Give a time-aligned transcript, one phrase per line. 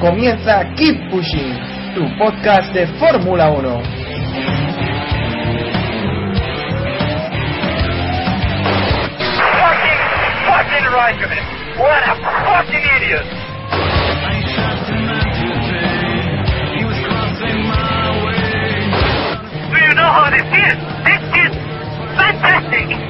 [0.00, 1.58] Comienza Keep Pushing,
[1.94, 3.82] tu podcast de Fórmula 1.
[9.60, 10.00] Fucking,
[10.46, 11.44] fucking Raikkonen.
[11.78, 13.26] What a fucking idiot.
[19.70, 20.78] Do you know how this is?
[21.04, 21.52] This is
[22.16, 23.09] fantastic.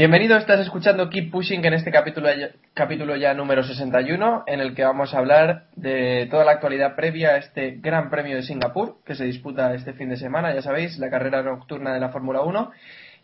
[0.00, 5.12] Bienvenido, estás escuchando Keep Pushing en este capítulo ya, número 61, en el que vamos
[5.12, 9.26] a hablar de toda la actualidad previa a este Gran Premio de Singapur, que se
[9.26, 12.70] disputa este fin de semana, ya sabéis, la carrera nocturna de la Fórmula 1.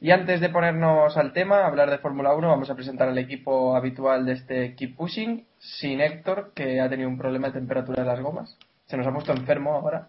[0.03, 3.75] Y antes de ponernos al tema, hablar de Fórmula 1, vamos a presentar al equipo
[3.75, 8.09] habitual de este Keep Pushing, sin Héctor, que ha tenido un problema de temperatura de
[8.11, 8.59] las gomas.
[8.85, 10.09] Se nos ha puesto enfermo ahora,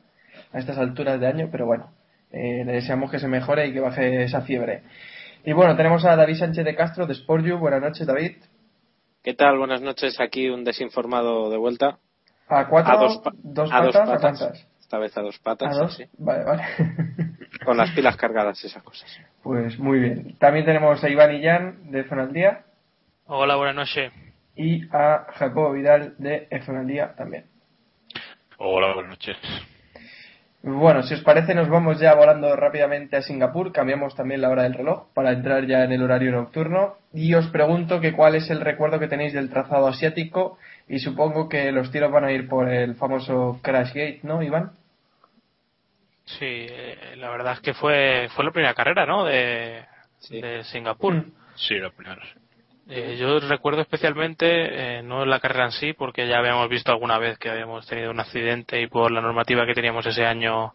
[0.52, 1.94] a estas alturas de año, pero bueno,
[2.30, 4.84] eh, le deseamos que se mejore y que baje esa fiebre.
[5.48, 7.58] Y bueno, tenemos a David Sánchez de Castro de Sportju.
[7.58, 8.36] Buenas noches, David.
[9.24, 9.58] ¿Qué tal?
[9.58, 10.20] Buenas noches.
[10.20, 12.00] Aquí un desinformado de vuelta.
[12.50, 12.94] ¿A cuatro?
[12.94, 14.10] A dos, pa- ¿Dos a dos patas?
[14.10, 14.40] ¿A patas.
[14.40, 14.68] cuántas?
[14.82, 15.74] Esta vez a dos patas.
[15.74, 15.96] ¿A dos?
[15.96, 16.04] sí.
[16.18, 16.64] Vale, vale.
[17.66, 19.10] Con las pilas cargadas, esas cosas.
[19.42, 20.36] pues muy bien.
[20.38, 22.66] También tenemos a Iván Illán de F1 al Día
[23.28, 24.12] Hola, buenas noches.
[24.58, 27.46] y a Jacobo Vidal de F1 al Día también.
[28.58, 29.38] Hola, buenas noches.
[30.70, 33.72] Bueno, si os parece, nos vamos ya volando rápidamente a Singapur.
[33.72, 36.98] Cambiamos también la hora del reloj para entrar ya en el horario nocturno.
[37.14, 40.58] Y os pregunto que cuál es el recuerdo que tenéis del trazado asiático.
[40.90, 44.72] Y supongo que los tiros van a ir por el famoso Crash Gate, ¿no, Iván?
[46.26, 49.24] Sí, eh, la verdad es que fue, fue la primera carrera, ¿no?
[49.24, 49.86] De,
[50.20, 50.42] Sí.
[50.42, 51.14] de Singapur.
[51.14, 51.32] Mm.
[51.56, 52.22] Sí, la primera.
[52.90, 57.18] Eh, yo recuerdo especialmente, eh, no la carrera en sí, porque ya habíamos visto alguna
[57.18, 60.74] vez que habíamos tenido un accidente y por la normativa que teníamos ese año,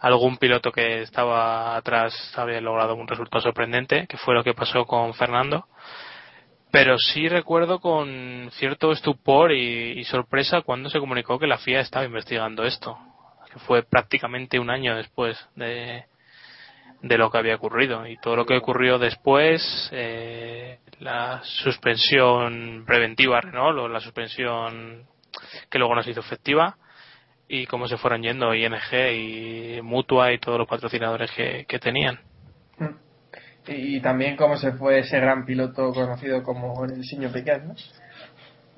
[0.00, 4.86] algún piloto que estaba atrás había logrado un resultado sorprendente, que fue lo que pasó
[4.86, 5.66] con Fernando.
[6.70, 12.06] Pero sí recuerdo con cierto estupor y, sorpresa cuando se comunicó que la FIA estaba
[12.06, 12.98] investigando esto,
[13.52, 16.06] que fue prácticamente un año después de,
[17.02, 23.38] de lo que había ocurrido y todo lo que ocurrió después eh, la suspensión preventiva
[23.38, 25.06] a Renault o la suspensión
[25.70, 26.76] que luego no se hizo efectiva
[27.48, 28.72] y cómo se fueron yendo ING
[29.12, 32.18] y Mutua y todos los patrocinadores que, que tenían.
[33.66, 37.74] Y, y también cómo se fue ese gran piloto conocido como el Siño Piquet, ¿no?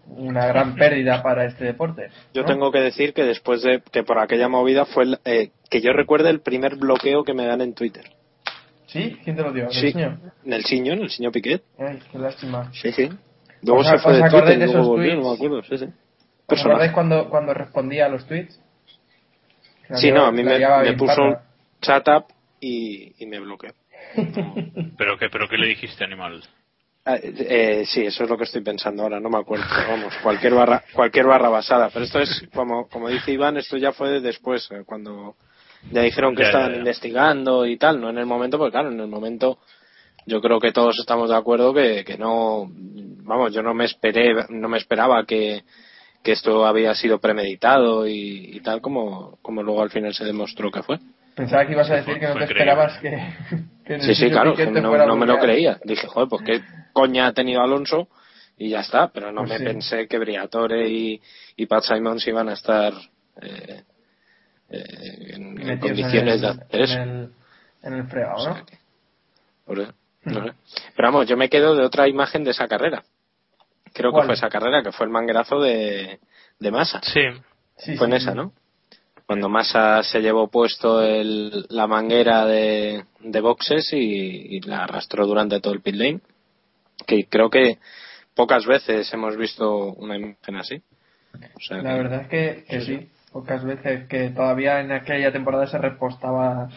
[0.08, 2.10] Una gran pérdida para este deporte.
[2.34, 2.48] Yo ¿no?
[2.48, 5.92] tengo que decir que después de que por aquella movida fue el, eh, que yo
[5.92, 8.15] recuerde el primer bloqueo que me dan en Twitter.
[8.86, 9.18] ¿Sí?
[9.24, 9.64] ¿Quién te lo dio?
[9.64, 9.92] ¿El Sí.
[10.44, 11.62] El Siño, en el Siño Piquet.
[11.78, 12.70] Ay, qué lástima.
[12.72, 13.08] Sí, sí.
[13.62, 15.62] Luego ¿Os- se fue de Twitter, de y luego volvió, no me acuerdo.
[15.64, 15.86] Sí, sí.
[16.46, 18.60] ¿Os acordáis cuando, cuando respondía a los tweets?
[19.88, 21.36] La Sí, no, a mí me, me puso un
[21.80, 22.26] chat up
[22.60, 23.72] y, y me bloqueó.
[24.96, 26.42] ¿Pero qué, pero qué le dijiste, animal?
[27.04, 29.64] Ah, eh, sí, eso es lo que estoy pensando ahora, no me acuerdo.
[29.88, 31.88] Vamos, cualquier barra, cualquier barra basada.
[31.92, 35.36] Pero esto es, como, como dice Iván, esto ya fue después, eh, cuando
[35.90, 36.78] ya dijeron que Ya, estaban ya, ya.
[36.80, 39.58] investigando y tal, no en el momento, porque claro, en el momento
[40.26, 44.34] yo creo que todos estamos de acuerdo que, que no, vamos, yo no me esperé,
[44.48, 45.62] no me esperaba que,
[46.22, 50.70] que esto había sido premeditado y, y tal como, como luego al final se demostró
[50.70, 50.98] que fue.
[51.36, 53.18] Pensaba que ibas a decir Fue- que no te esperabas que,
[54.00, 55.78] Sí, sí, claro, que no, me lo creía.
[55.84, 56.60] Dije, joder, pues qué
[56.92, 58.08] coña ha tenido Alonso
[58.58, 59.64] y ya está, pero no Pues me sí.
[59.64, 61.20] pensé que Briatore y,
[61.56, 62.92] y Pat Simons iban a estar
[63.40, 63.82] eh,
[64.70, 66.94] eh, en, en Metidos condiciones de en, hacer eso.
[66.94, 67.32] En el,
[67.82, 68.66] en el fregado, O sea ¿no?
[68.66, 68.78] que-
[69.64, 69.92] por eso,
[70.24, 70.52] no sé.
[70.94, 73.02] Pero vamos, yo me quedo de otra imagen de esa carrera.
[73.92, 76.20] Creo que fue esa carrera, que fue el manguerazo de,
[76.58, 77.00] de masa.
[77.02, 77.20] sí
[77.78, 78.34] Sí, fue sí, en esa.
[78.34, 78.52] ¿no?
[79.26, 83.98] cuando Massa se llevó puesto el, la manguera de, de boxes y,
[84.56, 86.20] y la arrastró durante todo el pit lane.
[87.06, 87.78] Que creo que
[88.34, 90.80] pocas veces hemos visto una imagen así.
[91.56, 95.66] O sea La verdad es que, que sí, pocas veces que todavía en aquella temporada
[95.66, 96.68] se repostaba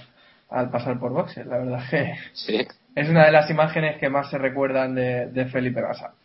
[0.50, 1.46] al pasar por boxes.
[1.46, 2.68] La verdad es que Sí.
[2.96, 6.16] es una de las imágenes que más se recuerdan de, de Felipe Massa.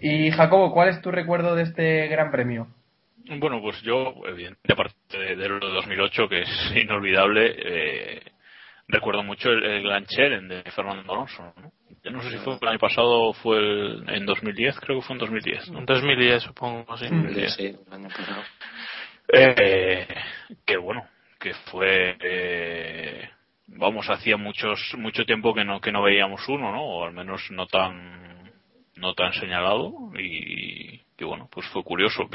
[0.00, 2.68] Y Jacobo, ¿cuál es tu recuerdo de este gran premio?
[3.40, 8.22] Bueno, pues yo, evidentemente, aparte de, de lo de 2008, que es inolvidable, eh,
[8.86, 11.42] recuerdo mucho el, el Gran Challenge de Fernando Alonso.
[11.60, 11.72] ¿no?
[12.04, 15.06] Yo no sé si fue el año pasado o fue el- en 2010, creo que
[15.06, 15.70] fue en 2010.
[15.70, 15.78] ¿no?
[15.80, 17.06] En 2010 supongo, sí.
[17.10, 17.34] Mm.
[17.34, 18.42] Sí, sí, el año pasado.
[19.28, 20.06] Eh,
[20.66, 21.06] que bueno,
[21.38, 23.28] que fue, eh,
[23.68, 26.82] vamos, hacía muchos mucho tiempo que no que no veíamos uno, ¿no?
[26.82, 28.52] O al menos no tan
[28.96, 32.28] no tan señalado y que bueno, pues fue curioso.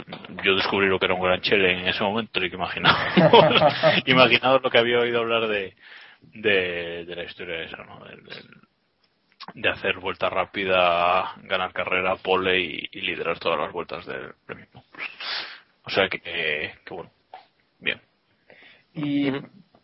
[0.43, 2.97] Yo descubrí lo que era un gran chele en ese momento y que imaginaos,
[4.05, 5.75] imaginaos lo que había oído hablar de,
[6.21, 8.03] de, de la historia esa, ¿no?
[8.05, 8.23] Del-
[9.53, 14.67] de hacer vuelta rápida, ganar carrera, pole y, y liderar todas las vueltas del premio.
[15.87, 17.09] O sea que, que bueno,
[17.79, 18.01] bien.
[18.93, 19.31] ¿Y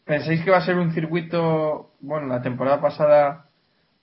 [0.04, 3.46] pensáis que va a ser un circuito, bueno, la temporada pasada,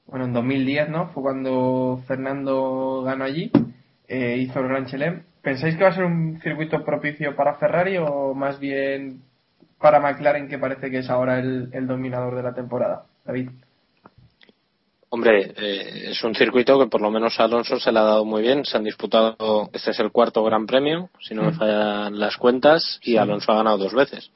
[0.07, 1.09] bueno, en 2010, ¿no?
[1.09, 3.53] Fue cuando Fernando ganó allí,
[4.09, 5.25] eh, hizo el Gran Chelem.
[5.43, 9.21] ¿Pensáis que va a ser un circuito propicio para Ferrari o más bien
[9.79, 13.05] para McLaren, que parece que es ahora el, el dominador de la temporada?
[13.27, 13.51] David.
[15.29, 18.25] Hombre, eh, es un circuito que por lo menos a Alonso se le ha dado
[18.25, 18.65] muy bien.
[18.65, 22.99] Se han disputado, este es el cuarto Gran Premio, si no me fallan las cuentas,
[23.03, 24.31] y Alonso ha ganado dos veces.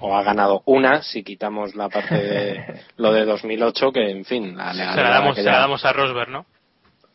[0.00, 4.56] O ha ganado una, si quitamos la parte de lo de 2008, que en fin,
[4.56, 6.46] la Se la damos, se aquella- la damos a Rosberg, ¿no?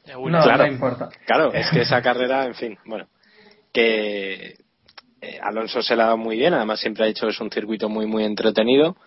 [0.05, 0.65] No, claro.
[0.65, 1.09] no importa.
[1.25, 3.07] Claro, es que esa carrera, en fin, bueno,
[3.71, 4.55] que
[5.21, 7.49] eh, Alonso se la ha dado muy bien, además siempre ha dicho que es un
[7.49, 8.97] circuito muy, muy entretenido.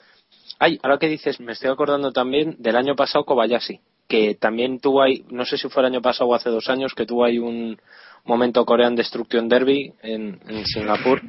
[0.58, 5.02] Ay, ahora que dices, me estoy acordando también del año pasado Kobayashi, que también tuvo
[5.02, 7.38] ahí, no sé si fue el año pasado o hace dos años, que tuvo ahí
[7.38, 7.78] un
[8.24, 11.20] momento Korean Destruction Derby en, en Singapur,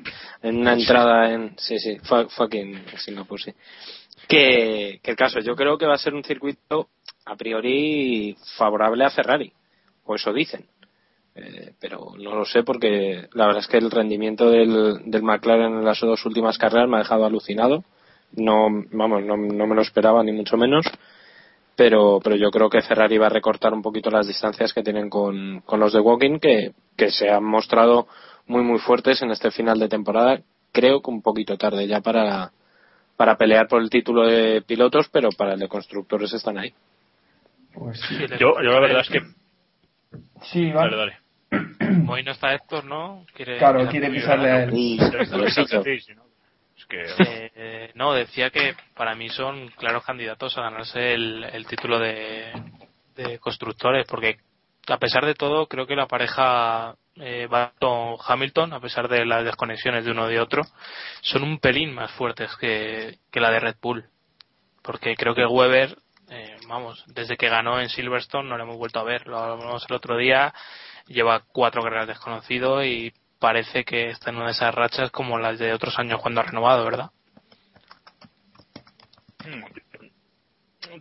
[0.42, 3.52] en una entrada en, sí, sí, fue, fue aquí en Singapur, sí.
[4.28, 6.90] Que, que el caso, yo creo que va a ser un circuito
[7.26, 9.52] a priori favorable a Ferrari,
[10.06, 10.66] o eso dicen.
[11.36, 15.78] Eh, pero no lo sé porque la verdad es que el rendimiento del, del McLaren
[15.78, 17.84] en las dos últimas carreras me ha dejado alucinado.
[18.34, 20.86] No, vamos, no, no me lo esperaba ni mucho menos.
[21.76, 25.10] Pero, pero yo creo que Ferrari va a recortar un poquito las distancias que tienen
[25.10, 28.08] con, con los de Walking, que, que se han mostrado
[28.48, 30.42] muy, muy fuertes en este final de temporada.
[30.72, 32.52] Creo que un poquito tarde ya para,
[33.16, 36.74] para pelear por el título de pilotos, pero para el de constructores están ahí.
[37.74, 39.22] Pues Sí, Yo, yo la verdad es que...
[40.52, 40.72] sí.
[40.72, 41.18] Dale, dale.
[42.10, 43.26] Hoy no está Héctor, ¿no?
[43.36, 44.74] Quiere, Claro, quiere pisarle a él.
[46.90, 52.52] Eh, no, decía que para mí son claros candidatos a ganarse el, el título de,
[53.16, 54.38] de constructores, porque
[54.88, 57.48] a pesar de todo, creo que la pareja eh,
[58.26, 60.64] Hamilton, a pesar de las desconexiones de uno de otro,
[61.22, 64.06] son un pelín más fuertes que, que la de Red Bull.
[64.82, 65.98] Porque creo que Weber,
[66.30, 69.28] eh, vamos, desde que ganó en Silverstone no lo hemos vuelto a ver.
[69.28, 70.54] Lo hablamos el otro día,
[71.08, 75.60] lleva cuatro carreras desconocido y parece que está en una de esas rachas como las
[75.60, 77.10] de otros años cuando ha renovado, ¿verdad?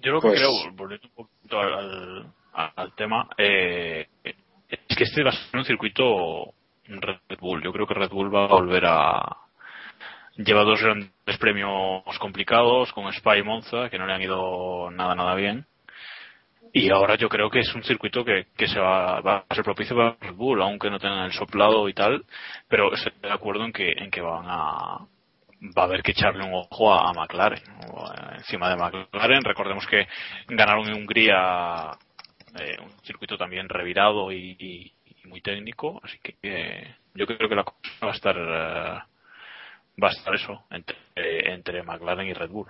[0.02, 5.04] Yo lo que Pues- creo, volviendo un poquito al, al- al tema, eh, es que
[5.04, 6.52] este va a ser un circuito
[6.86, 7.62] Red Bull.
[7.62, 9.36] Yo creo que Red Bull va a volver a.
[10.36, 11.10] Lleva dos grandes
[11.40, 15.66] premios complicados con Spa y Monza, que no le han ido nada, nada bien.
[16.78, 19.64] Y ahora yo creo que es un circuito que, que se va, va a ser
[19.64, 22.24] propicio para Red Bull, aunque no tengan el soplado y tal.
[22.68, 24.98] Pero estoy de acuerdo en que, en que van a,
[25.76, 27.62] va a haber que echarle un ojo a, a McLaren.
[27.92, 30.06] o, eh, encima de McLaren, recordemos que
[30.48, 31.92] ganaron en Hungría
[32.60, 34.92] eh, un circuito también revirado y, y-
[35.26, 38.98] muy técnico, así que eh, yo creo que la cosa va a estar eh,
[40.00, 42.68] va a estar eso entre, eh, entre McLaren y Red Bull.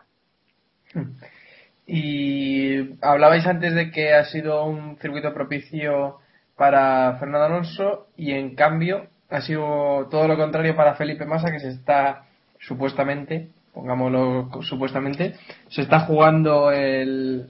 [1.87, 6.19] Y hablabais antes de que ha sido un circuito propicio
[6.57, 11.61] para Fernando Alonso y en cambio ha sido todo lo contrario para Felipe Massa que
[11.61, 12.25] se está
[12.59, 15.35] supuestamente, pongámoslo supuestamente,
[15.69, 17.47] se está jugando el,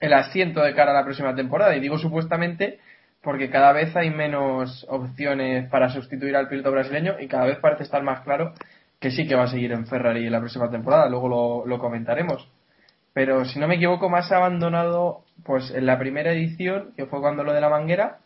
[0.00, 1.76] el asiento de cara a la próxima temporada.
[1.76, 2.78] Y digo supuestamente
[3.22, 7.82] porque cada vez hay menos opciones para sustituir al piloto brasileño y cada vez parece
[7.82, 8.52] estar más claro
[9.00, 11.78] que sí que va a seguir en Ferrari en la próxima temporada, luego lo, lo
[11.78, 12.48] comentaremos
[13.14, 17.42] pero si no me equivoco más abandonado pues en la primera edición que fue cuando
[17.44, 18.18] lo de la manguera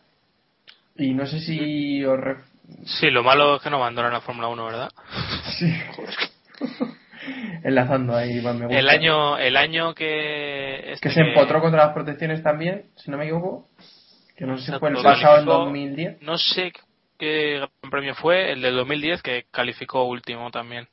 [0.97, 2.43] y no sé si os ref-
[2.85, 4.91] Sí, lo malo es que no abandonan la Fórmula 1, ¿verdad?
[5.57, 5.73] sí.
[7.63, 8.79] Enlazando ahí, me gusta.
[8.79, 10.93] El año, el año que.
[10.93, 13.67] este Que se empotró contra las protecciones también, si no me equivoco.
[14.37, 16.21] Que no sé si fue el pasado en calificó- 2010.
[16.21, 16.71] No sé
[17.17, 20.87] qué gran premio fue, el del 2010, que calificó último también.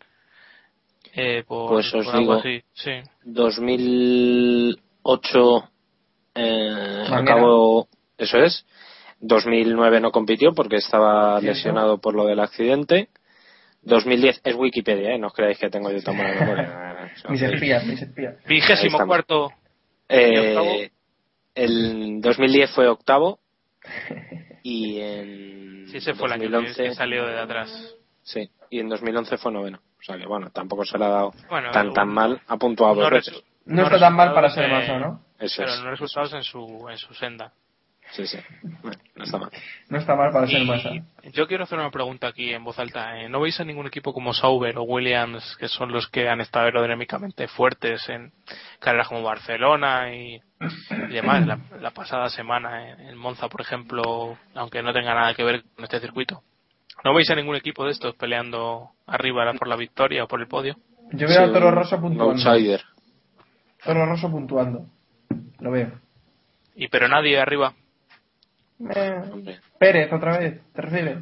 [1.16, 2.40] Eh, por, Pues os por algo digo.
[2.40, 2.90] así, sí.
[3.24, 5.68] 2008
[6.34, 8.66] eh, acabó, eso es.
[9.20, 11.54] 2009 no compitió porque estaba Cierto.
[11.56, 13.08] lesionado por lo del accidente.
[13.82, 15.18] 2010 es Wikipedia, ¿eh?
[15.18, 17.12] no os creáis que tengo yo tan buena memoria.
[17.30, 18.34] Mis espías, mis espías.
[18.36, 19.50] Ahí Vigésimo cuarto.
[20.08, 20.90] Eh,
[21.54, 23.38] el 2010 fue octavo
[24.62, 27.94] y en Sí, ese fue el año que, 2011 que salió de atrás.
[28.22, 31.32] sí y en 2011 fue noveno o sea que bueno tampoco se le ha dado
[31.48, 34.98] Bueno, tan tan mal ha puntuado dos veces No está tan mal para ser Massa,
[34.98, 35.20] ¿no?
[35.38, 37.52] eso Pero es no resultados en su, en su senda.
[38.12, 38.38] sí sí
[38.82, 39.50] Bueno, no está mal
[39.88, 40.90] No está mal para ser Y Massa.
[41.32, 43.20] yo quiero hacer una pregunta aquí en voz alta.
[43.20, 43.28] ¿eh?
[43.28, 46.66] ¿No veis a ningún equipo como Sauber o Williams, que son los que han estado
[46.66, 48.32] aerodinámicamente fuertes en
[48.78, 50.40] carreras como Barcelona y,
[50.90, 51.44] y demás?
[51.46, 55.84] La, la pasada semana en Monza, por ejemplo, aunque no tenga nada que ver con
[55.84, 56.42] este circuito.
[57.04, 60.48] ¿No veis a ningún equipo de estos peleando arriba por la victoria o por el
[60.48, 60.76] podio?
[61.12, 62.32] Yo veo a Toro Rosso un puntuando.
[62.50, 62.80] outsider
[63.84, 64.86] Toro Rosso puntuando.
[65.60, 65.92] Lo veo.
[66.74, 67.72] Y pero nadie arriba.
[68.94, 71.18] Eh, Pérez, otra vez, ¿te refieres?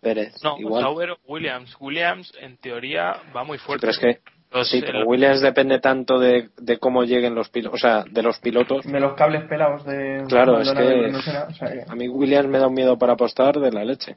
[0.00, 1.74] Pérez No, igual Sauber Williams.
[1.80, 3.80] Williams, en teoría, va muy fuerte.
[3.86, 4.20] pero es que
[4.52, 8.04] Los- sí pero el- Williams depende tanto de, de cómo lleguen los pilotos o sea
[8.08, 11.44] de los pilotos De los cables pelados de Claro, es Maldonado y que- Bruno Senna,
[11.48, 14.16] o sea que- a mí Williams me da un miedo para apostar de la leche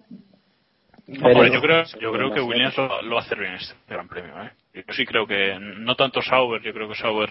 [1.21, 2.41] Pero- yo creo, yo creo que.
[2.41, 4.33] Williams lo, lo va a hacer bien este Gran Premio.
[4.43, 4.51] ¿eh?
[4.73, 7.29] Yo sí creo que, no tanto Sauber, yo creo que Sauber,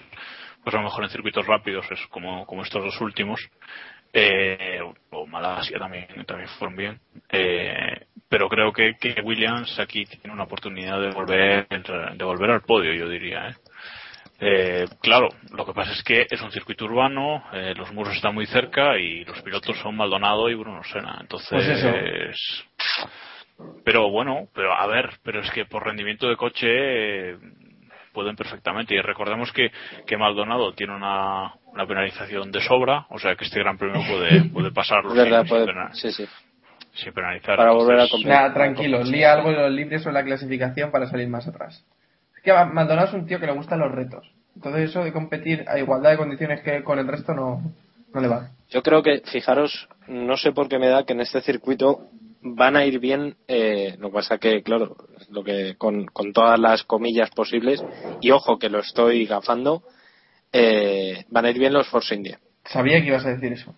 [0.63, 3.41] pues a lo mejor en circuitos rápidos es como, como estos dos últimos,
[4.13, 4.81] eh,
[5.11, 7.01] o Malasia también, también fueron bien.
[7.31, 12.63] Eh, pero creo que, que Williams aquí tiene una oportunidad de volver, de volver al
[12.63, 13.49] podio, yo diría.
[13.49, 13.55] ¿eh?
[14.41, 18.35] Eh, claro, lo que pasa es que es un circuito urbano, eh, los muros están
[18.35, 21.19] muy cerca y los pilotos son Maldonado y Bruno Senna.
[21.21, 21.89] Entonces, Pues eso.
[23.85, 27.39] Pero bueno, pero a ver, pero es que por rendimiento de coche eh,
[28.13, 28.95] pueden perfectamente.
[28.95, 29.71] Y recordemos que,
[30.07, 34.45] que Maldonado tiene una, una penalización de sobra, o sea que este gran premio puede,
[34.53, 36.29] puede pasarlo es verdad sin, puede- sin sí sí
[36.95, 37.57] sin penalizar.
[37.57, 38.27] Para volver a competir.
[38.29, 41.85] Nada, tranquilo, lía algo de los libres o la clasificación para salir más atrás.
[42.37, 44.29] Es que Maldonado es un tío que le gustan los retos.
[44.57, 47.63] Entonces eso de competir a igualdad de condiciones que con el resto no,
[48.13, 48.49] no le va.
[48.71, 52.09] Yo creo que, fijaros, no sé por qué me da que en este circuito
[52.55, 54.97] van a ir bien, eh, lo que pasa que, claro,
[55.31, 57.83] lo que con, con todas las comillas posibles,
[58.21, 59.83] y ojo que lo estoy gafando,
[60.53, 62.39] eh, van a ir bien los Force India.
[62.65, 63.75] Sabía que ibas a decir eso.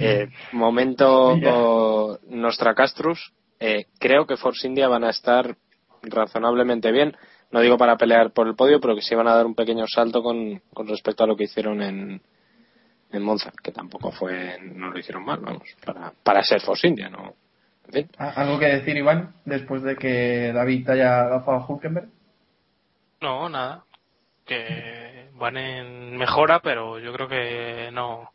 [0.00, 1.54] Eh, momento Ya.
[1.54, 5.56] o, Nostra Castrus, eh, creo que Force India van a estar
[6.02, 7.16] razonablemente bien.
[7.50, 9.86] No digo para pelear por el podio, pero que sí van a dar un pequeño
[9.86, 12.20] salto con, con respecto a lo que hicieron en,
[13.12, 17.08] en Monza, que tampoco fue, no lo hicieron mal, vamos, para, para ser Force India,
[17.08, 17.34] ¿no?
[17.86, 18.10] En fin.
[18.18, 22.08] ¿A- ¿Algo que decir, Iván, después de que David haya agafado a Hulkenberg?
[23.20, 23.84] No, nada.
[24.44, 28.30] Que van en mejora, pero yo creo que no.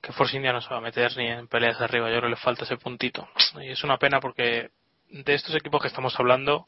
[0.00, 2.08] Que Force India no se va a meter ni en peleas de arriba.
[2.10, 3.26] Yo creo que le falta ese puntito.
[3.60, 4.70] Y es una pena porque
[5.10, 6.66] de estos equipos que estamos hablando,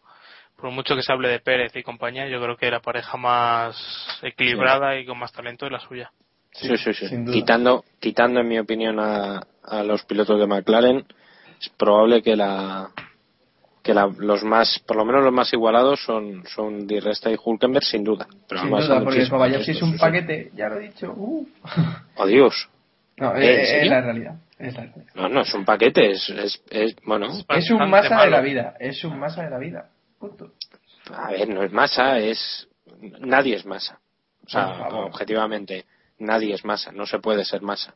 [0.56, 3.76] por mucho que se hable de Pérez y compañía, yo creo que la pareja más
[4.22, 6.10] equilibrada y con más talento es la suya.
[6.52, 7.08] Sí, sí, sí.
[7.08, 7.34] sin duda.
[7.34, 11.04] Quitando, quitando, en mi opinión, a, a los pilotos de McLaren,
[11.60, 12.90] es probable que la
[13.82, 17.36] que la- los más, por lo menos los más igualados son, son Di Resta y
[17.42, 18.26] Hulkenberg, sin duda.
[18.48, 21.12] Pero Sin además duda, porque Kobayashi es un paquete, ya lo he dicho.
[21.16, 21.46] Uh.
[22.16, 22.68] ¡Oh, Dios!
[23.16, 24.34] No, ¿Eh, es, la realidad.
[24.58, 25.06] Es la realidad.
[25.14, 28.74] No, no, es un paquete, es, es, es- bueno, Es un masa de la vida.
[28.80, 29.88] Es un masa de la vida.
[30.18, 30.50] Punto.
[31.14, 32.66] a ver, no es masa, es,
[33.20, 34.00] nadie es masa.
[34.44, 35.04] O sea, favor.
[35.06, 35.84] objetivamente,
[36.18, 37.94] nadie es masa, no se puede ser masa.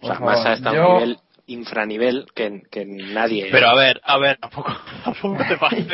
[0.00, 4.18] O sea, masa está a un nivel infranivel que, que nadie Pero a ver, a
[4.18, 4.72] ver, tampoco,
[5.04, 5.86] tampoco te pases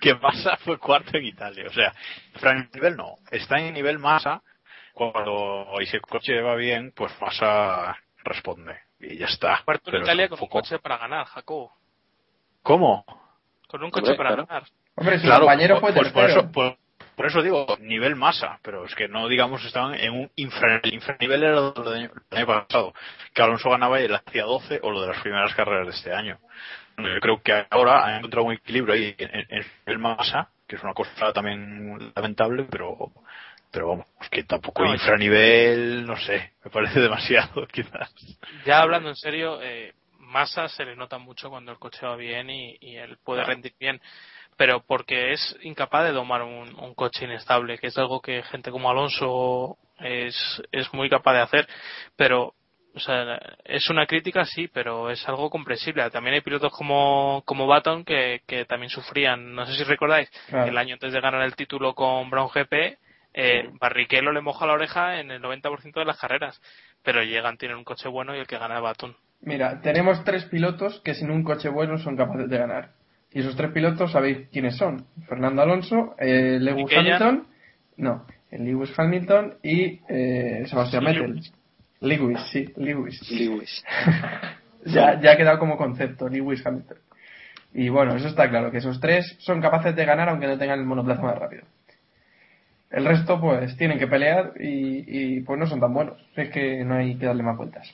[0.00, 1.64] que Massa fue cuarto en Italia.
[1.68, 1.92] O sea,
[2.34, 3.16] Frank nivel no.
[3.30, 4.42] Está en nivel Massa
[4.94, 8.76] cuando y si el coche va bien, pues Massa responde.
[9.00, 9.62] Y ya está.
[9.64, 11.72] Cuarto en Pero Italia con un coche para ganar, Jacobo.
[12.62, 13.04] ¿Cómo?
[13.66, 14.46] Con un coche Hombre, para claro.
[14.46, 14.64] ganar.
[14.94, 16.40] Hombre, su Claro, compañero por, fue por- por tercero.
[16.42, 16.76] eso, por,
[17.16, 20.94] por eso digo nivel masa, pero es que no digamos estaban en un infra, el
[20.94, 22.94] infranivel era lo del año, el año pasado,
[23.34, 26.12] que Alonso ganaba y él hacía 12 o lo de las primeras carreras de este
[26.12, 26.38] año.
[26.98, 30.76] Yo creo que ahora han encontrado un equilibrio ahí en, en- en el masa, que
[30.76, 33.12] es una cosa también lamentable, pero
[33.70, 38.12] pero vamos, que tampoco No, infranivel, no sé, me parece demasiado quizás.
[38.66, 42.50] Ya hablando en serio, eh, Massa se le nota mucho cuando el coche va bien
[42.50, 44.00] y, y él puede rendir bien.
[44.56, 48.70] Pero porque es incapaz de domar un, un coche inestable, que es algo que gente
[48.70, 51.68] como Alonso es, es muy capaz de hacer,
[52.16, 52.54] pero
[52.94, 56.08] o sea, es una crítica sí, pero es algo comprensible.
[56.10, 60.68] También hay pilotos como, como Baton que, que también sufrían, no sé si recordáis, Claro.
[60.70, 62.98] el año antes de ganar el título con Brown GP,
[63.34, 66.60] eh, Barrichello le moja la oreja en el 90% de las carreras,
[67.02, 69.16] pero llegan, tienen un coche bueno y el que gana es Baton.
[69.40, 72.90] Mira, tenemos tres pilotos que sin un coche bueno son capaces de ganar.
[73.34, 75.06] Y esos tres pilotos sabéis quiénes son.
[75.26, 76.92] Fernando Alonso, eh, Lewis.
[76.94, 77.46] Hamilton,
[77.96, 81.40] no, el Lewis Hamilton y eh, Sebastián Vettel.
[82.00, 83.30] Lewis, sí, Lewis.
[83.30, 83.84] Lewis.
[84.84, 86.98] ya, ya ha quedado como concepto, Lewis Hamilton.
[87.74, 90.80] Y bueno, eso está claro, que esos tres son capaces de ganar aunque no tengan
[90.80, 91.62] el monoplaza más rápido.
[92.90, 96.22] El resto, pues, tienen que pelear y, y, pues no son tan buenos.
[96.36, 97.90] Es que no hay que darle más vueltas.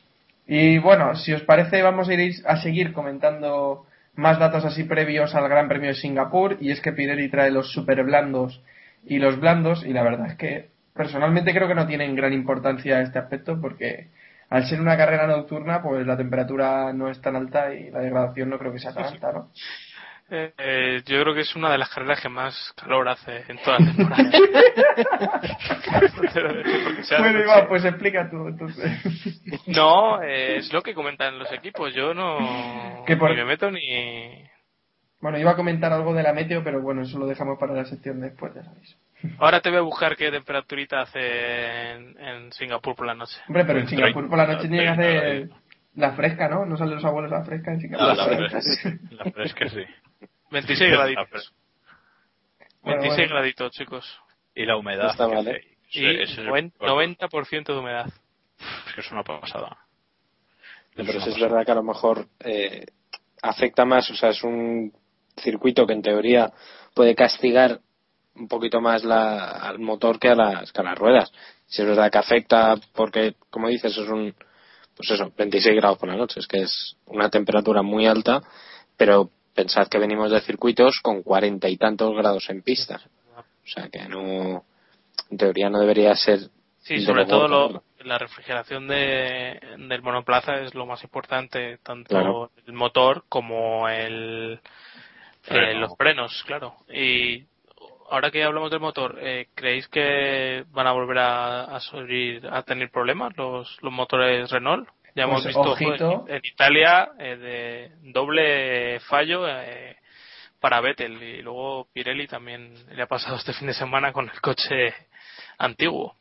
[0.48, 3.86] Y bueno, si os parece, vamos a ir a seguir comentando
[4.18, 6.56] más datos así previos al Gran Premio de Singapur.
[6.60, 8.62] Y es que Pirelli trae los super blandos
[9.04, 9.84] y los blandos.
[9.86, 14.08] Y la verdad es que personalmente creo que no tienen gran importancia este aspecto porque
[14.50, 18.50] al ser una carrera nocturna, pues la temperatura no es tan alta y la degradación
[18.50, 19.50] no creo que sea tan alta, ¿no?
[20.30, 23.78] Eh, yo creo que es una de las carreras que más calor hace en toda
[23.78, 24.30] la temporada.
[27.18, 28.90] Bueno, Iván, pues explica tú, entonces.
[29.66, 31.94] No, eh, es lo que comentan los equipos.
[31.94, 34.44] Yo no por- ni me meto ni.
[35.20, 37.84] Bueno, iba a comentar algo de la meteo, pero bueno, eso lo dejamos para la
[37.84, 38.96] sección después, ya sabéis.
[39.38, 43.36] Ahora te voy a buscar qué temperaturita hace en, en Singapur por la noche.
[43.48, 45.48] Hombre, pero en Singapur por la noche tiene que hacer
[45.96, 46.64] la fresca, ¿no?
[46.66, 48.06] No salen los abuelos a la fresca en Singapur.
[48.06, 48.98] La, La fresca, fresca, sí.
[49.10, 49.80] La fresca, sí.
[50.50, 51.28] 26 La graditos.
[51.28, 51.54] fresca.
[52.84, 53.34] 26 bueno.
[53.34, 54.20] graditos, chicos.
[54.54, 55.10] Y la humedad.
[55.10, 55.46] Está mal.
[55.48, 55.76] ¿eh?
[55.90, 58.06] Y Ese- ese es el- 90%, 90% de humedad.
[58.88, 59.76] Es que es una pasada.
[60.94, 62.86] Pero una sí es verdad que a lo mejor eh,
[63.42, 64.92] afecta más, o sea, es un
[65.36, 66.52] circuito que en teoría
[66.94, 67.80] puede castigar
[68.34, 71.30] un poquito más la, al motor que a las que a las ruedas.
[71.66, 74.34] Si es verdad que afecta porque, como dices, es un,
[74.96, 78.40] pues eso, 26 grados por la noche, es que es una temperatura muy alta,
[78.96, 83.00] pero pensad que venimos de circuitos con cuarenta y tantos grados en pista.
[83.36, 84.62] O sea que no,
[85.30, 86.38] en teoría no debería ser.
[86.78, 91.78] Sí, de sobre lo todo lo- la refrigeración de, del monoplaza es lo más importante,
[91.82, 92.50] tanto Claro.
[92.66, 94.60] el motor como el,
[95.50, 96.76] eh, los frenos, claro.
[96.88, 97.44] Y
[98.10, 101.80] ahora que hablamos del motor, eh, ¿creéis que van a volver a, a,
[102.52, 104.88] a tener problemas los, los motores Renault?
[105.18, 106.26] Ya hemos Pues, visto ojito.
[106.28, 109.96] en, Italia eh, de doble fallo eh,
[110.60, 114.40] para Vettel y luego Pirelli también le ha pasado este fin de semana con el
[114.40, 114.94] coche
[115.58, 116.14] antiguo.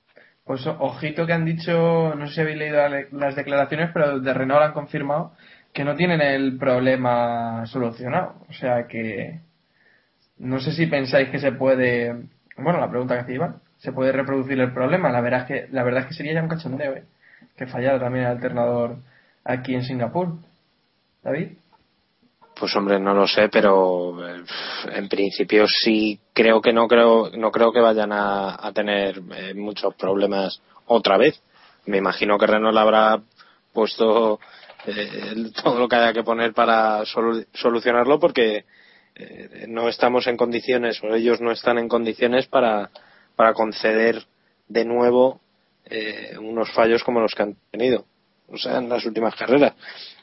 [0.43, 4.33] Pues ojito que han dicho, no sé si habéis leído la- las declaraciones, pero de
[4.33, 5.33] Renault han confirmado
[5.71, 8.33] que no tienen el problema solucionado.
[8.49, 9.41] O sea que
[10.39, 12.15] no sé si pensáis que se puede,
[12.57, 15.11] bueno, la pregunta que hacía Iván, se puede reproducir el problema.
[15.11, 17.03] La verdad es que, la verdad es que sería ya un cachondeo, ¿eh?
[17.55, 18.97] Que fallara también el alternador
[19.43, 20.35] aquí en Singapur.
[21.23, 21.57] David.
[22.59, 24.43] Pues hombre, no lo sé, pero eh,
[24.93, 29.93] en principio sí creo que no creo no creo que vayan a, tener eh, muchos
[29.95, 31.41] problemas otra vez.
[31.85, 33.21] Me imagino que Renault habrá
[33.73, 34.39] puesto
[34.85, 38.65] eh, todo lo que haya que poner para solu- solucionarlo porque
[39.15, 42.89] eh, no estamos en condiciones o ellos no están en condiciones para
[43.35, 44.25] para conceder
[44.67, 45.41] de nuevo
[45.89, 48.05] eh, unos fallos como los que han tenido
[48.49, 49.73] o sea, en las últimas carreras.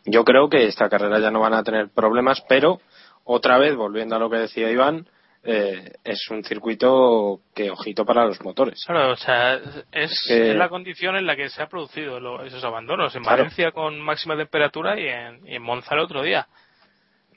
[0.07, 2.81] Yo creo que esta carrera ya no van a tener problemas, pero
[3.25, 5.07] otra vez, volviendo a lo que decía Iván,
[5.43, 8.83] eh, es un circuito que ojito para los motores.
[8.87, 9.57] Claro, o sea,
[9.93, 13.15] es, que- es la condición en la que se ha producido esos abandonos.
[13.15, 13.39] En Claro.
[13.43, 16.47] Valencia con máxima temperatura y en, y en Monza el otro día.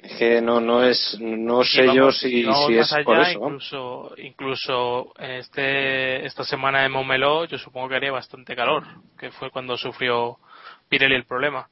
[0.08, 3.40] Es que no no es no sé yo si, si es por allá, eso.
[3.42, 3.64] vamos.
[3.66, 8.86] Incluso, incluso en este, esta semana de Montmeló yo supongo que haría bastante calor,
[9.20, 10.38] que fue cuando sufrió
[10.88, 11.68] Pirelli el problema.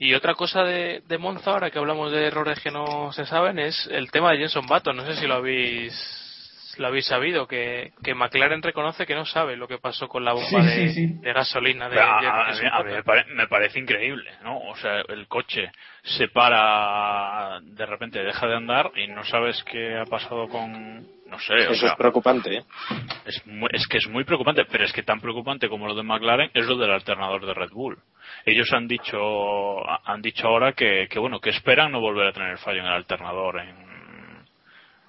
[0.00, 3.58] Y otra cosa de, de Monza, ahora que hablamos de errores que no se saben,
[3.60, 4.96] es el tema de Jenson Button.
[4.96, 5.92] No sé si lo habéis
[6.80, 10.32] lo habéis sabido, que, que McLaren reconoce que no sabe lo que pasó con la
[10.32, 11.14] bomba Sí, de, sí, sí.
[11.20, 12.26] de gasolina de a, mí-
[12.70, 14.58] a mí me, pare- me parece increíble, ¿no?
[14.58, 15.70] O sea, el coche
[16.02, 16.28] se
[16.74, 21.52] para, de repente deja de andar y no sabes qué ha pasado con, no sé,
[21.54, 22.56] o Eso sea, es preocupante.
[22.58, 22.64] ¿eh?
[23.26, 26.02] es, muy- es que es muy preocupante, pero es que tan preocupante como lo de
[26.02, 27.98] McLaren es lo del alternador de Red Bull.
[28.46, 29.18] Ellos han dicho,
[30.08, 32.92] han dicho ahora que, que bueno, que esperan no volver a tener fallo en el
[32.92, 33.89] alternador en,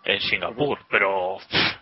[0.03, 1.37] en Singapur, pero,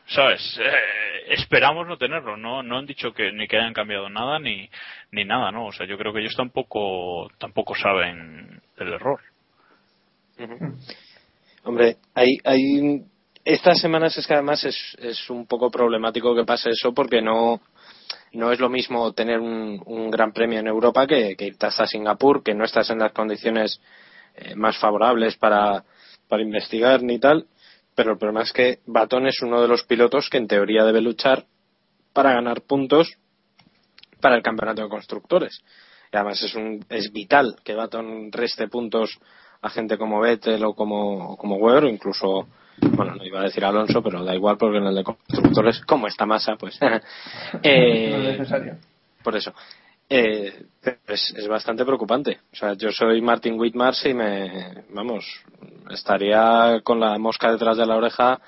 [0.07, 0.59] ¿sabes?
[0.61, 4.69] Eh, esperamos no tenerlo, no, no han dicho que ni que hayan cambiado nada ni,
[5.11, 5.67] ni nada, ¿no?
[5.67, 9.19] O sea, yo creo que ellos tampoco, tampoco saben el error.
[11.63, 13.03] Hombre, hay, hay
[13.43, 17.61] estas semanas es que además es, es un poco problemático que pase eso porque no
[18.31, 21.87] no es lo mismo tener un, un gran premio en Europa que, que irte hasta
[21.87, 23.81] Singapur, que no estás en las condiciones
[24.35, 25.83] eh, más favorables para,
[26.27, 27.47] para investigar ni tal.
[27.99, 31.01] Pero el problema es que Baton es uno de los pilotos que en teoría debe
[31.01, 31.43] luchar
[32.13, 33.17] para ganar puntos
[34.21, 35.61] para el campeonato de constructores.
[36.09, 39.19] Y además es, un, es vital que Baton reste puntos
[39.61, 42.47] a gente como Vettel o como, como Weber, o incluso,
[42.79, 46.07] bueno, no iba a decir Alonso, pero da igual porque en el de constructores, como
[46.07, 46.79] está masa, pues.
[47.63, 48.77] eh, no es necesario.
[49.21, 49.53] por eso.
[50.09, 50.65] Eh,
[51.07, 52.39] es, es bastante preocupante.
[52.51, 55.25] O sea, yo soy Martin Whitmars y me, vamos,
[55.91, 58.39] estaría con la mosca detrás de la oreja,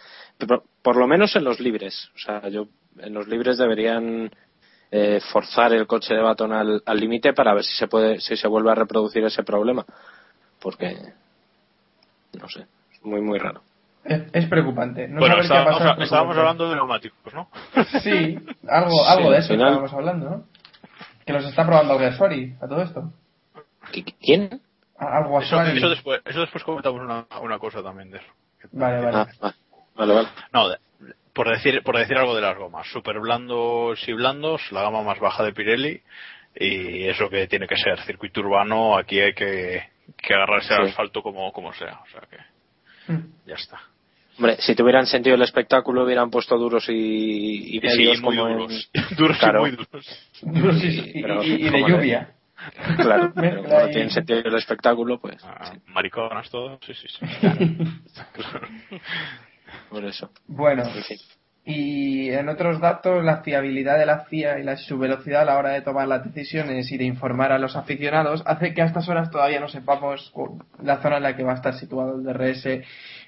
[0.48, 2.10] por, por lo menos en los libres.
[2.16, 4.32] O sea, yo, en los libres deberían
[4.90, 8.48] eh, forzar el coche de Baton al límite para ver si se puede, si se
[8.48, 9.86] vuelve a reproducir ese problema.
[10.60, 10.98] Porque,
[12.40, 13.62] no sé, es muy, muy raro.
[14.04, 15.08] Es, es preocupante.
[15.08, 17.50] No bueno, saber qué ha estábamos, pasado estábamos hablando de neumáticos, ¿no?
[18.02, 18.36] Sí,
[18.68, 20.44] algo, algo Sí, de eso final- estábamos hablando, ¿no?
[21.26, 23.14] Que los está probando Alguersuari a todo esto.
[23.92, 24.62] ¿Qui- ¿Quién?
[24.98, 28.28] Algo Eso, eso después, eso después comentamos una, una cosa también de eso.
[28.72, 29.32] Vale, vale.
[29.42, 29.54] Ah,
[29.96, 30.28] vale, vale.
[30.54, 30.78] No, de-
[31.34, 32.88] por decir por decir algo de las gomas.
[32.92, 36.02] Super blandos y blandos, la gama más baja de Pirelli
[36.56, 38.00] y eso que tiene que ser.
[38.02, 40.90] Circuito urbano, aquí hay que, que agarrarse al Sí.
[40.92, 42.00] asfalto como, como sea.
[42.02, 43.34] O sea que Mm.
[43.48, 43.80] ya está.
[44.38, 48.38] Hombre, si tuvieran sentido el espectáculo, hubieran puesto duros y, y Y medios sí, muy
[48.38, 48.92] como en- duros.
[49.18, 49.60] duros Claro.
[49.60, 50.32] y muy duros.
[50.42, 52.30] Duros y, Sí, y- pero y- y de le- lluvia.
[52.98, 56.80] Claro, pero como no tienen sentido el espectáculo, pues Ah, sí, Mariconas, todo.
[56.86, 57.26] Sí, sí, sí.
[58.34, 58.68] Claro.
[59.90, 60.30] por eso.
[60.48, 60.84] Bueno,
[61.64, 65.58] y en otros datos, la fiabilidad de la FIA y la, su velocidad a la
[65.58, 69.08] hora de tomar las decisiones y de informar a los aficionados hace que a estas
[69.10, 72.24] horas todavía no sepamos cu- la zona en la que va a estar situado el
[72.24, 72.82] DRS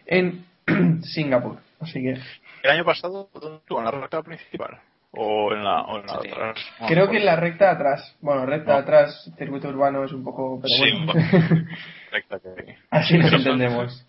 [0.07, 0.45] en
[1.03, 1.57] Singapur.
[1.79, 2.17] Así que
[2.63, 3.79] El año pasado, ¿dónde estuvo?
[3.79, 4.79] ¿En la recta principal?
[5.15, 6.27] ¿O en la, o en la Sí.
[6.29, 6.57] atrás?
[6.81, 8.77] No creo que en la recta de atrás, bueno, recta No.
[8.79, 10.59] atrás, circuito urbano es un poco...
[10.61, 11.13] Pero Sí, bueno.
[12.11, 14.07] recta que- Así nos entendemos.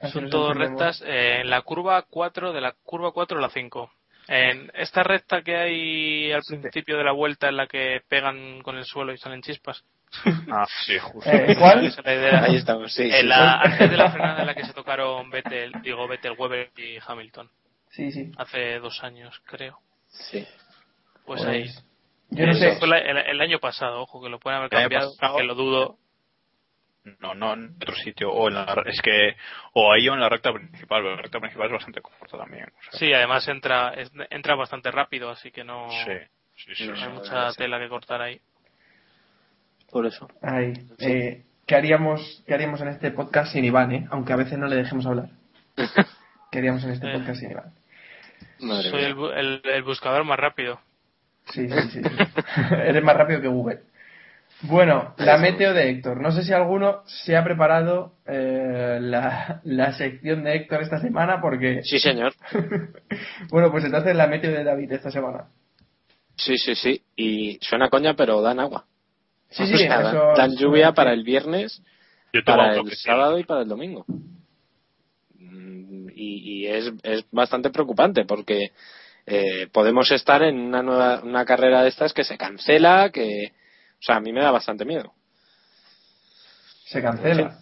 [0.00, 0.80] Así Son nos todas entendemos.
[0.80, 3.90] rectas eh, en la curva 4, de la curva 4 a la 5.
[4.28, 8.76] En esta recta que hay al principio de la vuelta en la que pegan con
[8.76, 9.84] el suelo y salen chispas.
[10.50, 11.30] Ah, sí, justo.
[11.30, 11.86] Eh, ¿Cuál?
[11.86, 12.44] Esa es la idea.
[12.44, 13.04] Ahí estamos, sí.
[13.04, 13.26] En sí.
[13.26, 16.98] la- antes de la frenada en la que se tocaron Vettel, digo Vettel, Weber y
[17.06, 17.50] Hamilton.
[17.90, 18.30] Sí, sí.
[18.36, 19.78] Hace dos años, creo.
[20.08, 20.46] Sí.
[21.24, 21.70] Pues, Pues, ahí.
[22.30, 22.76] Yo no sé.
[22.78, 25.98] fue la- el, el año pasado, ojo, que lo pueden haber cambiado, que lo dudo.
[27.18, 28.30] No, no en otro sitio.
[28.30, 29.34] O en la, es que,
[29.72, 31.02] o ahí o en la recta principal.
[31.02, 32.64] pero La recta principal es bastante corta también.
[32.64, 36.12] o sea, Sí, además entra es- entra bastante rápido, así que no, sí,
[36.54, 37.02] sí, sí, no sí.
[37.02, 38.40] hay mucha tela que cortar ahí.
[39.92, 40.26] Por eso.
[40.40, 44.06] Ay, eh, ¿qué, haríamos, ¿Qué haríamos en este podcast sin Iván, eh?
[44.10, 45.28] Aunque a veces no le dejemos hablar.
[46.50, 47.12] ¿Qué haríamos en este Eh.
[47.18, 47.72] podcast sin Iván?
[48.60, 50.80] Madre Soy el, bu- el- el buscador más rápido.
[51.52, 52.02] Sí, sí, sí.
[52.02, 52.10] sí.
[52.86, 53.80] Eres más rápido que Google.
[54.62, 56.20] Bueno, la meteo de Héctor.
[56.20, 61.40] No sé si alguno se ha preparado eh, la, la sección de Héctor esta semana
[61.40, 61.82] porque...
[61.82, 62.32] Sí, señor.
[63.50, 65.46] bueno, pues entonces la meteo de David esta semana.
[66.36, 67.02] Sí, sí, sí.
[67.16, 68.86] Y suena coña, pero dan agua.
[69.52, 71.82] Sí, sí, eso- eso- lluvia para el viernes,
[72.32, 74.04] Yo para el sábado y para el domingo.
[75.34, 78.72] Mm, Y, y es, es bastante preocupante porque
[79.26, 83.52] eh, podemos estar en una nueva una carrera de estas que se cancela, que,
[84.00, 85.12] o sea, a mí me da bastante miedo.
[86.86, 87.58] Se cancela.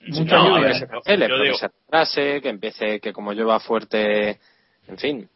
[0.00, 0.68] Mucha No, lluvia.
[0.72, 4.40] que se cancele, yo pero digo- que se atrase, que empiece, que como llueva fuerte,
[4.88, 5.28] en fin.